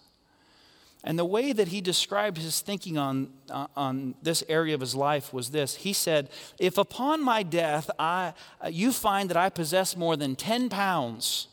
And 1.04 1.18
the 1.18 1.24
way 1.24 1.52
that 1.52 1.68
he 1.68 1.80
described 1.80 2.38
his 2.38 2.60
thinking 2.60 2.96
on, 2.96 3.30
uh, 3.50 3.66
on 3.74 4.14
this 4.22 4.44
area 4.48 4.74
of 4.74 4.80
his 4.80 4.94
life 4.94 5.32
was 5.32 5.50
this. 5.50 5.76
He 5.76 5.92
said, 5.92 6.30
If 6.60 6.78
upon 6.78 7.24
my 7.24 7.42
death 7.42 7.90
I, 7.98 8.34
you 8.70 8.92
find 8.92 9.28
that 9.30 9.36
I 9.36 9.48
possess 9.48 9.96
more 9.96 10.16
than 10.16 10.36
10 10.36 10.68
pounds, 10.68 11.48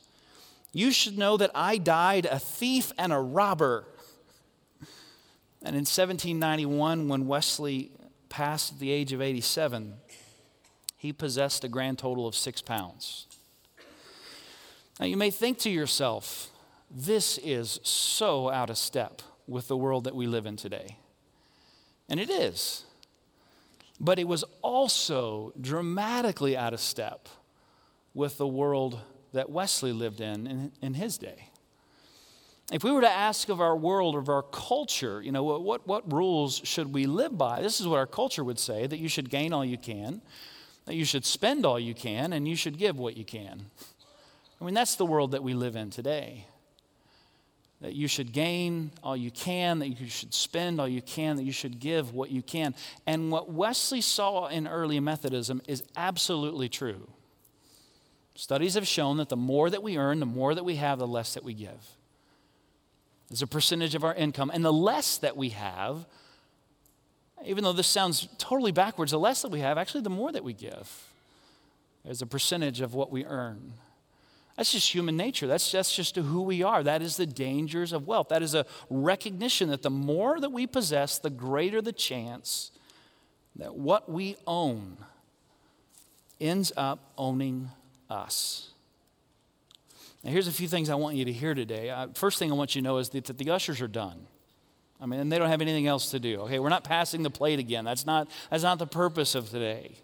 you 0.73 0.91
should 0.91 1.17
know 1.17 1.37
that 1.37 1.51
I 1.55 1.77
died 1.77 2.25
a 2.25 2.39
thief 2.39 2.91
and 2.97 3.11
a 3.11 3.19
robber. 3.19 3.85
And 5.61 5.75
in 5.75 5.81
1791, 5.81 7.07
when 7.07 7.27
Wesley 7.27 7.91
passed 8.29 8.79
the 8.79 8.91
age 8.91 9.11
of 9.11 9.21
87, 9.21 9.95
he 10.95 11.11
possessed 11.11 11.63
a 11.63 11.69
grand 11.69 11.97
total 11.97 12.27
of 12.27 12.35
six 12.35 12.61
pounds. 12.61 13.25
Now, 14.99 15.05
you 15.05 15.17
may 15.17 15.31
think 15.31 15.57
to 15.59 15.69
yourself, 15.69 16.49
this 16.91 17.37
is 17.39 17.79
so 17.83 18.49
out 18.49 18.69
of 18.69 18.77
step 18.77 19.21
with 19.47 19.67
the 19.67 19.77
world 19.77 20.03
that 20.03 20.15
we 20.15 20.27
live 20.27 20.45
in 20.45 20.55
today. 20.55 20.97
And 22.09 22.19
it 22.19 22.29
is. 22.29 22.83
But 23.99 24.19
it 24.19 24.27
was 24.27 24.43
also 24.61 25.53
dramatically 25.59 26.55
out 26.55 26.73
of 26.73 26.79
step 26.79 27.27
with 28.13 28.37
the 28.37 28.47
world 28.47 28.99
that 29.33 29.49
Wesley 29.49 29.91
lived 29.91 30.21
in, 30.21 30.47
in 30.47 30.71
in, 30.81 30.93
his 30.95 31.17
day. 31.17 31.49
If 32.71 32.83
we 32.83 32.91
were 32.91 33.01
to 33.01 33.09
ask 33.09 33.49
of 33.49 33.59
our 33.59 33.75
world, 33.75 34.15
of 34.15 34.29
our 34.29 34.43
culture, 34.43 35.21
you 35.21 35.31
know, 35.31 35.43
what, 35.43 35.87
what 35.87 36.11
rules 36.11 36.61
should 36.63 36.93
we 36.93 37.07
live 37.07 37.37
by? 37.37 37.61
This 37.61 37.81
is 37.81 37.87
what 37.87 37.97
our 37.97 38.07
culture 38.07 38.43
would 38.43 38.59
say 38.59 38.85
that 38.85 38.99
you 38.99 39.09
should 39.09 39.29
gain 39.29 39.53
all 39.53 39.65
you 39.65 39.77
can, 39.77 40.21
that 40.85 40.95
you 40.95 41.05
should 41.05 41.25
spend 41.25 41.65
all 41.65 41.79
you 41.79 41.95
can, 41.95 42.31
and 42.31 42.47
you 42.47 42.55
should 42.55 42.77
give 42.77 42.99
what 42.99 43.17
you 43.17 43.25
can. 43.25 43.65
I 44.61 44.65
mean, 44.65 44.73
that's 44.73 44.95
the 44.95 45.05
world 45.05 45.31
that 45.31 45.41
we 45.41 45.53
live 45.53 45.75
in 45.75 45.89
today. 45.89 46.45
That 47.81 47.93
you 47.93 48.07
should 48.07 48.33
gain 48.33 48.91
all 49.03 49.15
you 49.15 49.31
can, 49.31 49.79
that 49.79 49.87
you 49.87 50.09
should 50.09 50.33
spend 50.33 50.81
all 50.81 50.87
you 50.87 51.01
can, 51.01 51.37
that 51.37 51.43
you 51.43 51.53
should 51.53 51.79
give 51.79 52.13
what 52.13 52.29
you 52.29 52.41
can. 52.41 52.75
And 53.07 53.31
what 53.31 53.51
Wesley 53.51 54.01
saw 54.01 54.47
in 54.47 54.67
early 54.67 54.99
Methodism 54.99 55.61
is 55.67 55.83
absolutely 55.95 56.67
true. 56.69 57.07
Studies 58.39 58.75
have 58.75 58.87
shown 58.87 59.17
that 59.17 59.27
the 59.27 59.35
more 59.35 59.69
that 59.69 59.83
we 59.83 59.97
earn, 59.97 60.21
the 60.21 60.25
more 60.25 60.55
that 60.55 60.63
we 60.63 60.77
have, 60.77 60.97
the 60.97 61.05
less 61.05 61.33
that 61.33 61.43
we 61.43 61.53
give. 61.53 61.97
As 63.29 63.41
a 63.41 63.47
percentage 63.47 63.95
of 63.95 64.05
our 64.05 64.15
income. 64.15 64.49
And 64.53 64.63
the 64.63 64.71
less 64.71 65.17
that 65.17 65.35
we 65.35 65.49
have, 65.49 66.05
even 67.43 67.65
though 67.65 67.73
this 67.73 67.87
sounds 67.87 68.29
totally 68.37 68.71
backwards, 68.71 69.11
the 69.11 69.19
less 69.19 69.41
that 69.41 69.51
we 69.51 69.59
have, 69.59 69.77
actually, 69.77 70.03
the 70.03 70.09
more 70.09 70.31
that 70.31 70.45
we 70.45 70.53
give 70.53 71.09
as 72.05 72.21
a 72.21 72.25
percentage 72.25 72.79
of 72.79 72.93
what 72.93 73.11
we 73.11 73.25
earn. 73.25 73.73
That's 74.55 74.71
just 74.71 74.93
human 74.93 75.17
nature. 75.17 75.45
That's, 75.45 75.69
that's 75.69 75.93
just 75.93 76.15
who 76.15 76.41
we 76.41 76.63
are. 76.63 76.81
That 76.81 77.01
is 77.01 77.17
the 77.17 77.25
dangers 77.25 77.91
of 77.91 78.07
wealth. 78.07 78.29
That 78.29 78.41
is 78.41 78.55
a 78.55 78.65
recognition 78.89 79.67
that 79.67 79.81
the 79.81 79.89
more 79.89 80.39
that 80.39 80.53
we 80.53 80.65
possess, 80.65 81.19
the 81.19 81.29
greater 81.29 81.81
the 81.81 81.91
chance 81.91 82.71
that 83.57 83.75
what 83.75 84.09
we 84.09 84.37
own 84.47 84.95
ends 86.39 86.71
up 86.77 87.11
owning 87.17 87.71
us. 88.09 88.69
Now, 90.23 90.31
here's 90.31 90.47
a 90.47 90.51
few 90.51 90.67
things 90.67 90.89
I 90.89 90.95
want 90.95 91.15
you 91.15 91.25
to 91.25 91.31
hear 91.31 91.53
today. 91.53 91.89
Uh, 91.89 92.07
first 92.13 92.39
thing 92.39 92.51
I 92.51 92.55
want 92.55 92.75
you 92.75 92.81
to 92.81 92.83
know 92.83 92.97
is 92.97 93.09
that, 93.09 93.25
that 93.25 93.37
the 93.37 93.49
ushers 93.51 93.81
are 93.81 93.87
done. 93.87 94.27
I 95.01 95.05
mean, 95.05 95.19
and 95.19 95.31
they 95.31 95.39
don't 95.39 95.49
have 95.49 95.61
anything 95.61 95.87
else 95.87 96.11
to 96.11 96.19
do. 96.19 96.41
Okay, 96.41 96.59
we're 96.59 96.69
not 96.69 96.83
passing 96.83 97.23
the 97.23 97.29
plate 97.29 97.59
again. 97.59 97.85
That's 97.85 98.05
not, 98.05 98.29
that's 98.51 98.63
not 98.63 98.79
the 98.79 98.87
purpose 98.87 99.33
of 99.33 99.49
today. 99.49 99.95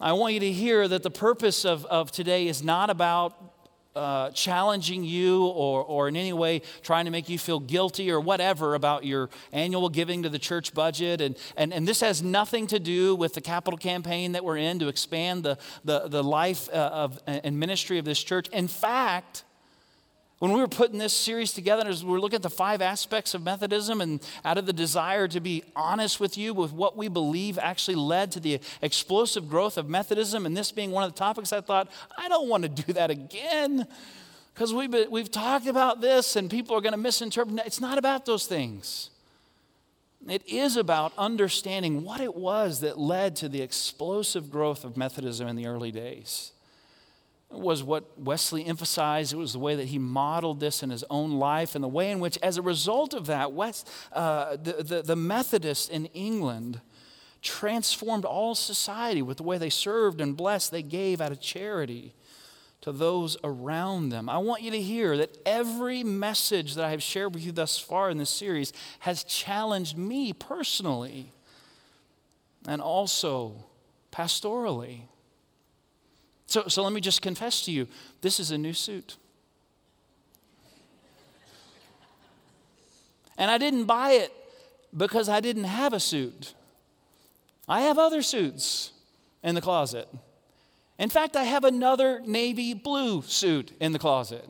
I 0.00 0.14
want 0.14 0.34
you 0.34 0.40
to 0.40 0.50
hear 0.50 0.88
that 0.88 1.02
the 1.02 1.10
purpose 1.10 1.64
of, 1.64 1.84
of 1.86 2.10
today 2.10 2.48
is 2.48 2.62
not 2.62 2.90
about 2.90 3.59
uh, 3.96 4.30
challenging 4.30 5.04
you 5.04 5.44
or, 5.46 5.82
or 5.82 6.08
in 6.08 6.16
any 6.16 6.32
way 6.32 6.62
trying 6.82 7.04
to 7.04 7.10
make 7.10 7.28
you 7.28 7.38
feel 7.38 7.60
guilty 7.60 8.10
or 8.10 8.20
whatever 8.20 8.74
about 8.74 9.04
your 9.04 9.30
annual 9.52 9.88
giving 9.88 10.22
to 10.22 10.28
the 10.28 10.38
church 10.38 10.72
budget. 10.74 11.20
And, 11.20 11.36
and, 11.56 11.72
and 11.72 11.86
this 11.86 12.00
has 12.00 12.22
nothing 12.22 12.66
to 12.68 12.78
do 12.78 13.14
with 13.14 13.34
the 13.34 13.40
capital 13.40 13.78
campaign 13.78 14.32
that 14.32 14.44
we're 14.44 14.58
in 14.58 14.78
to 14.78 14.88
expand 14.88 15.42
the, 15.42 15.58
the, 15.84 16.08
the 16.08 16.22
life 16.22 16.68
uh, 16.72 16.90
of, 16.92 17.18
and 17.26 17.58
ministry 17.58 17.98
of 17.98 18.04
this 18.04 18.22
church. 18.22 18.48
In 18.48 18.68
fact, 18.68 19.44
when 20.40 20.52
we 20.52 20.60
were 20.60 20.68
putting 20.68 20.98
this 20.98 21.12
series 21.12 21.52
together, 21.52 21.86
as 21.86 22.02
we 22.02 22.10
were 22.10 22.18
looking 22.18 22.38
at 22.38 22.42
the 22.42 22.48
five 22.48 22.80
aspects 22.80 23.34
of 23.34 23.42
Methodism, 23.42 24.00
and 24.00 24.20
out 24.42 24.56
of 24.56 24.64
the 24.64 24.72
desire 24.72 25.28
to 25.28 25.38
be 25.38 25.62
honest 25.76 26.18
with 26.18 26.38
you 26.38 26.54
with 26.54 26.72
what 26.72 26.96
we 26.96 27.08
believe 27.08 27.58
actually 27.58 27.94
led 27.94 28.32
to 28.32 28.40
the 28.40 28.58
explosive 28.80 29.50
growth 29.50 29.76
of 29.76 29.90
Methodism, 29.90 30.46
and 30.46 30.56
this 30.56 30.72
being 30.72 30.92
one 30.92 31.04
of 31.04 31.12
the 31.12 31.18
topics, 31.18 31.52
I 31.52 31.60
thought, 31.60 31.90
I 32.16 32.28
don't 32.28 32.48
want 32.48 32.62
to 32.62 32.70
do 32.70 32.94
that 32.94 33.10
again. 33.10 33.86
Because 34.54 34.72
we've, 34.72 34.94
we've 35.10 35.30
talked 35.30 35.66
about 35.66 36.00
this 36.00 36.36
and 36.36 36.50
people 36.50 36.74
are 36.74 36.80
going 36.80 36.92
to 36.92 36.98
misinterpret. 36.98 37.60
It's 37.66 37.80
not 37.80 37.98
about 37.98 38.24
those 38.24 38.46
things. 38.46 39.10
It 40.26 40.42
is 40.46 40.76
about 40.76 41.12
understanding 41.16 42.02
what 42.02 42.20
it 42.20 42.34
was 42.34 42.80
that 42.80 42.98
led 42.98 43.36
to 43.36 43.48
the 43.48 43.62
explosive 43.62 44.50
growth 44.50 44.84
of 44.84 44.96
Methodism 44.96 45.46
in 45.48 45.56
the 45.56 45.66
early 45.66 45.92
days 45.92 46.52
was 47.50 47.82
what 47.82 48.18
Wesley 48.18 48.64
emphasized. 48.64 49.32
It 49.32 49.36
was 49.36 49.52
the 49.52 49.58
way 49.58 49.74
that 49.74 49.86
he 49.86 49.98
modeled 49.98 50.60
this 50.60 50.82
in 50.82 50.90
his 50.90 51.04
own 51.10 51.32
life, 51.32 51.74
and 51.74 51.82
the 51.82 51.88
way 51.88 52.10
in 52.10 52.20
which, 52.20 52.38
as 52.42 52.56
a 52.56 52.62
result 52.62 53.12
of 53.12 53.26
that, 53.26 53.52
West, 53.52 53.88
uh, 54.12 54.56
the, 54.56 54.82
the, 54.82 55.02
the 55.02 55.16
Methodists 55.16 55.88
in 55.88 56.06
England 56.06 56.80
transformed 57.42 58.24
all 58.24 58.54
society 58.54 59.22
with 59.22 59.38
the 59.38 59.42
way 59.42 59.58
they 59.58 59.70
served 59.70 60.20
and 60.20 60.36
blessed, 60.36 60.70
they 60.70 60.82
gave 60.82 61.20
out 61.20 61.32
of 61.32 61.40
charity 61.40 62.14
to 62.82 62.92
those 62.92 63.36
around 63.44 64.08
them. 64.08 64.28
I 64.28 64.38
want 64.38 64.62
you 64.62 64.70
to 64.70 64.80
hear 64.80 65.16
that 65.18 65.36
every 65.44 66.02
message 66.02 66.74
that 66.74 66.84
I 66.84 66.90
have 66.90 67.02
shared 67.02 67.34
with 67.34 67.44
you 67.44 67.52
thus 67.52 67.78
far 67.78 68.10
in 68.10 68.18
this 68.18 68.30
series 68.30 68.72
has 69.00 69.24
challenged 69.24 69.98
me 69.98 70.32
personally 70.32 71.32
and 72.66 72.80
also 72.80 73.64
pastorally. 74.12 75.02
So, 76.50 76.64
so 76.66 76.82
let 76.82 76.92
me 76.92 77.00
just 77.00 77.22
confess 77.22 77.64
to 77.66 77.70
you 77.70 77.86
this 78.22 78.40
is 78.40 78.50
a 78.50 78.58
new 78.58 78.72
suit. 78.72 79.16
And 83.38 83.50
I 83.50 83.56
didn't 83.56 83.84
buy 83.84 84.12
it 84.12 84.32
because 84.94 85.28
I 85.28 85.38
didn't 85.38 85.64
have 85.64 85.92
a 85.92 86.00
suit. 86.00 86.54
I 87.68 87.82
have 87.82 87.98
other 87.98 88.20
suits 88.20 88.90
in 89.44 89.54
the 89.54 89.60
closet. 89.60 90.08
In 90.98 91.08
fact, 91.08 91.36
I 91.36 91.44
have 91.44 91.62
another 91.62 92.20
navy 92.26 92.74
blue 92.74 93.22
suit 93.22 93.72
in 93.80 93.92
the 93.92 94.00
closet. 94.00 94.44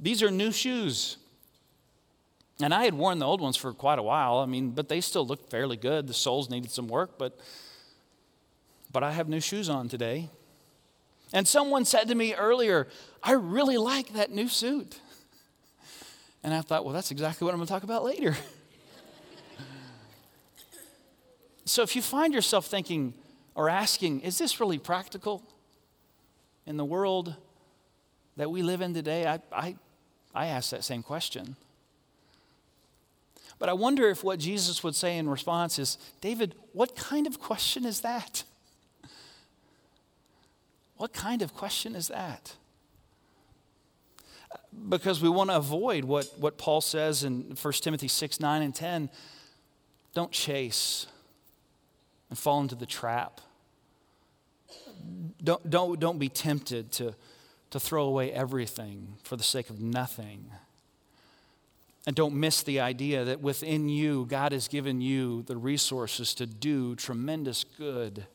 These 0.00 0.22
are 0.22 0.30
new 0.30 0.52
shoes. 0.52 1.18
And 2.62 2.72
I 2.72 2.84
had 2.84 2.94
worn 2.94 3.18
the 3.18 3.26
old 3.26 3.42
ones 3.42 3.58
for 3.58 3.74
quite 3.74 3.98
a 3.98 4.02
while. 4.02 4.38
I 4.38 4.46
mean, 4.46 4.70
but 4.70 4.88
they 4.88 5.02
still 5.02 5.26
looked 5.26 5.50
fairly 5.50 5.76
good. 5.76 6.06
The 6.06 6.14
soles 6.14 6.48
needed 6.48 6.70
some 6.70 6.88
work, 6.88 7.18
but 7.18 7.38
but 8.92 9.02
I 9.02 9.12
have 9.12 9.28
new 9.28 9.40
shoes 9.40 9.68
on 9.68 9.88
today. 9.88 10.30
And 11.32 11.46
someone 11.46 11.84
said 11.84 12.08
to 12.08 12.14
me 12.14 12.34
earlier, 12.34 12.88
I 13.22 13.32
really 13.32 13.76
like 13.76 14.14
that 14.14 14.30
new 14.30 14.48
suit. 14.48 15.00
And 16.42 16.52
I 16.52 16.60
thought, 16.62 16.84
well, 16.84 16.94
that's 16.94 17.10
exactly 17.10 17.44
what 17.44 17.52
I'm 17.52 17.58
going 17.58 17.66
to 17.66 17.72
talk 17.72 17.84
about 17.84 18.04
later. 18.04 18.36
so 21.64 21.82
if 21.82 21.94
you 21.94 22.02
find 22.02 22.34
yourself 22.34 22.66
thinking 22.66 23.14
or 23.54 23.68
asking, 23.68 24.20
is 24.20 24.38
this 24.38 24.58
really 24.58 24.78
practical 24.78 25.42
in 26.66 26.76
the 26.76 26.84
world 26.84 27.34
that 28.36 28.50
we 28.50 28.62
live 28.62 28.80
in 28.80 28.94
today? 28.94 29.26
I, 29.26 29.40
I, 29.52 29.76
I 30.34 30.46
ask 30.46 30.70
that 30.70 30.82
same 30.82 31.02
question. 31.02 31.56
But 33.58 33.68
I 33.68 33.74
wonder 33.74 34.08
if 34.08 34.24
what 34.24 34.38
Jesus 34.38 34.82
would 34.82 34.96
say 34.96 35.18
in 35.18 35.28
response 35.28 35.78
is, 35.78 35.98
David, 36.22 36.54
what 36.72 36.96
kind 36.96 37.26
of 37.26 37.38
question 37.38 37.84
is 37.84 38.00
that? 38.00 38.44
What 41.00 41.14
kind 41.14 41.40
of 41.40 41.54
question 41.54 41.94
is 41.94 42.08
that? 42.08 42.56
Because 44.90 45.22
we 45.22 45.30
want 45.30 45.48
to 45.48 45.56
avoid 45.56 46.04
what, 46.04 46.26
what 46.38 46.58
Paul 46.58 46.82
says 46.82 47.24
in 47.24 47.56
1 47.58 47.72
Timothy 47.80 48.06
6 48.06 48.38
9 48.38 48.60
and 48.60 48.74
10. 48.74 49.08
Don't 50.12 50.30
chase 50.30 51.06
and 52.28 52.38
fall 52.38 52.60
into 52.60 52.74
the 52.74 52.84
trap. 52.84 53.40
Don't, 55.42 55.70
don't, 55.70 55.98
don't 55.98 56.18
be 56.18 56.28
tempted 56.28 56.92
to, 56.92 57.14
to 57.70 57.80
throw 57.80 58.04
away 58.04 58.30
everything 58.30 59.14
for 59.22 59.36
the 59.36 59.42
sake 59.42 59.70
of 59.70 59.80
nothing. 59.80 60.50
And 62.06 62.14
don't 62.14 62.34
miss 62.34 62.62
the 62.62 62.78
idea 62.78 63.24
that 63.24 63.40
within 63.40 63.88
you, 63.88 64.26
God 64.26 64.52
has 64.52 64.68
given 64.68 65.00
you 65.00 65.44
the 65.44 65.56
resources 65.56 66.34
to 66.34 66.44
do 66.44 66.94
tremendous 66.94 67.64
good 67.64 68.26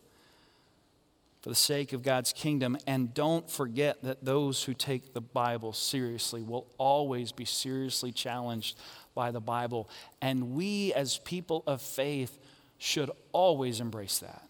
for 1.46 1.50
the 1.50 1.56
sake 1.56 1.94
of 1.94 2.02
God's 2.02 2.34
kingdom. 2.34 2.76
And 2.88 3.14
don't 3.14 3.48
forget 3.48 4.02
that 4.02 4.26
those 4.26 4.64
who 4.64 4.74
take 4.74 5.14
the 5.14 5.22
Bible 5.22 5.74
seriously 5.74 6.42
will 6.42 6.66
always 6.80 7.32
be 7.32 7.46
seriously 7.46 8.12
challenged 8.12 8.80
by 9.14 9.30
the 9.30 9.40
Bible. 9.40 9.88
And 10.24 10.56
we, 10.56 10.92
as 10.94 11.20
people 11.20 11.62
of 11.68 11.84
faith, 11.84 12.40
should 12.80 13.12
always 13.32 13.80
embrace 13.80 14.18
that. 14.18 14.42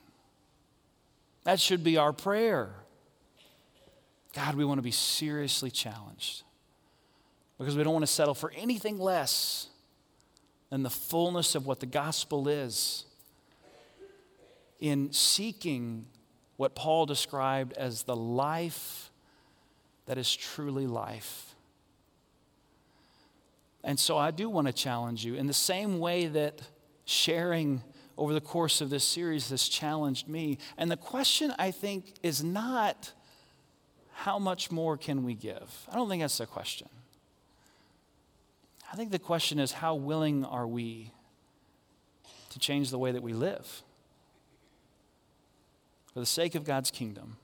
That 1.44 1.60
should 1.60 1.84
be 1.84 1.98
our 1.98 2.14
prayer. 2.14 2.74
God, 4.34 4.56
we 4.56 4.64
want 4.64 4.78
to 4.78 4.82
be 4.82 4.92
seriously 4.92 5.72
challenged 5.72 6.44
because 7.58 7.76
we 7.76 7.84
don't 7.84 7.92
want 7.92 8.04
to 8.04 8.08
settle 8.08 8.36
for 8.36 8.54
anything 8.56 9.00
less 9.00 9.68
than 10.70 10.82
the 10.82 10.90
fullness 10.90 11.56
of 11.56 11.68
what 11.68 11.82
the 11.82 11.88
gospel 11.88 12.48
is 12.48 13.04
in 14.80 15.12
seeking 15.12 16.06
what 16.58 16.76
Paul 16.76 17.06
described 17.06 17.74
as 17.74 18.04
the 18.04 18.16
life 18.16 19.12
that 20.06 20.18
is 20.18 20.34
truly 20.34 20.88
life. 20.88 21.56
And 23.84 24.00
so 24.00 24.18
I 24.18 24.32
do 24.32 24.50
want 24.50 24.68
to 24.68 24.74
challenge 24.74 25.26
you 25.26 25.36
in 25.36 25.48
the 25.48 25.54
same 25.54 26.00
way 26.00 26.28
that 26.28 26.62
sharing 27.06 27.84
over 28.18 28.34
the 28.34 28.42
course 28.42 28.82
of 28.82 28.90
this 28.90 29.04
series 29.04 29.50
has 29.50 29.68
challenged 29.68 30.28
me. 30.28 30.58
And 30.78 30.90
the 30.90 30.98
question, 30.98 31.54
I 31.60 31.72
think, 31.72 32.14
is 32.24 32.44
not 32.44 33.12
how 34.14 34.40
much 34.40 34.72
more 34.72 34.98
can 34.98 35.24
we 35.24 35.36
give? 35.36 35.88
I 35.92 35.96
don't 35.96 36.10
think 36.10 36.24
that's 36.24 36.38
the 36.38 36.46
question. 36.46 36.88
I 38.92 38.96
think 38.96 39.12
the 39.12 39.20
question 39.20 39.60
is 39.60 39.74
how 39.74 39.96
willing 39.96 40.46
are 40.46 40.66
we 40.66 41.12
to 42.50 42.60
change 42.60 42.90
the 42.90 42.98
way 42.98 43.12
that 43.12 43.22
we 43.22 43.34
live 43.34 43.84
for 46.16 46.22
the 46.22 46.26
sake 46.26 46.56
of 46.56 46.64
God's 46.64 46.92
kingdom 46.92 47.36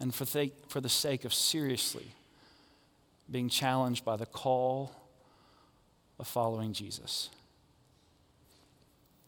and 0.00 0.14
for 0.14 0.24
the, 0.24 0.52
for 0.68 0.80
the 0.80 0.88
sake 0.88 1.26
of 1.26 1.34
seriously 1.34 2.14
being 3.30 3.50
challenged 3.50 4.06
by 4.06 4.16
the 4.16 4.24
call 4.24 4.90
of 6.18 6.26
following 6.26 6.72
Jesus. 6.72 7.28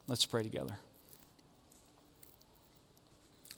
Let's 0.08 0.24
pray 0.24 0.42
together. 0.42 0.78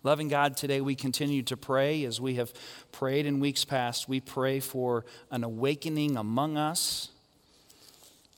Loving 0.03 0.27
God, 0.27 0.57
today 0.57 0.81
we 0.81 0.97
continue 0.97 1.44
to 1.44 1.57
pray 1.57 2.05
as 2.05 2.20
we 2.20 2.35
have 2.35 2.53
prayed 2.90 3.27
in 3.27 3.38
weeks 3.38 3.64
past. 3.64 4.09
We 4.09 4.18
pray 4.18 4.59
for 4.59 5.05
an 5.31 5.44
awakening 5.44 6.16
among 6.16 6.57
us, 6.57 7.09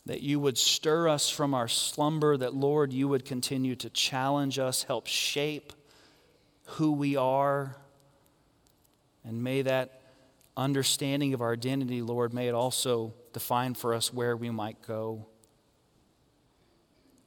that 0.05 0.21
you 0.21 0.41
would 0.41 0.59
stir 0.59 1.09
us 1.09 1.31
from 1.31 1.55
our 1.55 1.69
slumber, 1.69 2.37
that, 2.37 2.53
Lord, 2.53 2.93
you 2.93 3.09
would 3.09 3.25
continue 3.25 3.75
to 3.77 3.89
challenge 3.89 4.59
us, 4.59 4.83
help 4.83 5.07
shape 5.07 5.73
who 6.67 6.93
we 6.93 7.17
are. 7.17 7.77
And 9.25 9.43
may 9.43 9.63
that 9.63 10.03
understanding 10.57 11.35
of 11.35 11.41
our 11.41 11.53
identity, 11.53 12.03
Lord, 12.03 12.33
may 12.33 12.49
it 12.49 12.55
also 12.55 13.15
define 13.33 13.75
for 13.75 13.95
us 13.95 14.13
where 14.13 14.37
we 14.37 14.51
might 14.51 14.83
go. 14.83 15.27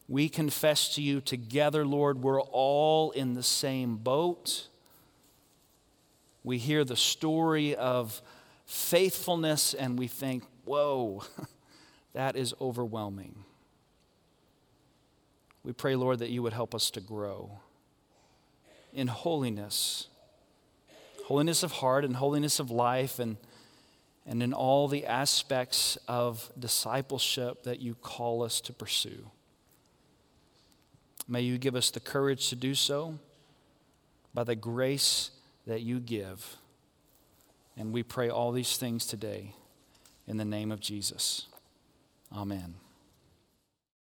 We 0.07 0.27
confess 0.27 0.95
to 0.95 1.01
you 1.01 1.21
together, 1.21 1.85
Lord, 1.85 2.21
we're 2.21 2.41
all 2.41 3.11
in 3.11 3.33
the 3.33 3.43
same 3.43 3.97
boat. 3.97 4.67
We 6.43 6.57
hear 6.57 6.83
the 6.83 6.95
story 6.95 7.75
of 7.75 8.21
faithfulness 8.65 9.73
and 9.73 9.99
we 9.99 10.07
think, 10.07 10.43
whoa, 10.65 11.23
that 12.13 12.35
is 12.35 12.55
overwhelming. 12.59 13.43
We 15.63 15.73
pray, 15.73 15.95
Lord, 15.95 16.19
that 16.19 16.29
you 16.29 16.41
would 16.41 16.53
help 16.53 16.73
us 16.73 16.89
to 16.91 17.01
grow 17.01 17.59
in 18.93 19.07
holiness 19.07 20.07
holiness 21.29 21.61
of 21.61 21.73
heart 21.73 22.03
and 22.03 22.15
holiness 22.15 22.59
of 22.59 22.71
life, 22.71 23.19
and, 23.19 23.37
and 24.25 24.41
in 24.41 24.51
all 24.51 24.87
the 24.87 25.05
aspects 25.05 25.95
of 26.07 26.51
discipleship 26.57 27.61
that 27.61 27.79
you 27.79 27.93
call 27.93 28.41
us 28.41 28.59
to 28.59 28.73
pursue. 28.73 29.29
May 31.27 31.41
you 31.41 31.59
give 31.59 31.75
us 31.75 31.91
the 31.91 31.99
courage 31.99 32.49
to 32.49 32.55
do 32.55 32.73
so 32.73 33.19
by 34.33 34.43
the 34.43 34.55
grace 34.55 35.29
that 35.67 35.81
you 35.81 35.99
give. 35.99 36.57
And 37.77 37.93
we 37.93 38.01
pray 38.01 38.29
all 38.29 38.51
these 38.51 38.77
things 38.77 39.05
today 39.05 39.53
in 40.25 40.37
the 40.37 40.45
name 40.45 40.71
of 40.71 40.79
Jesus. 40.79 41.45
Amen. 42.35 42.88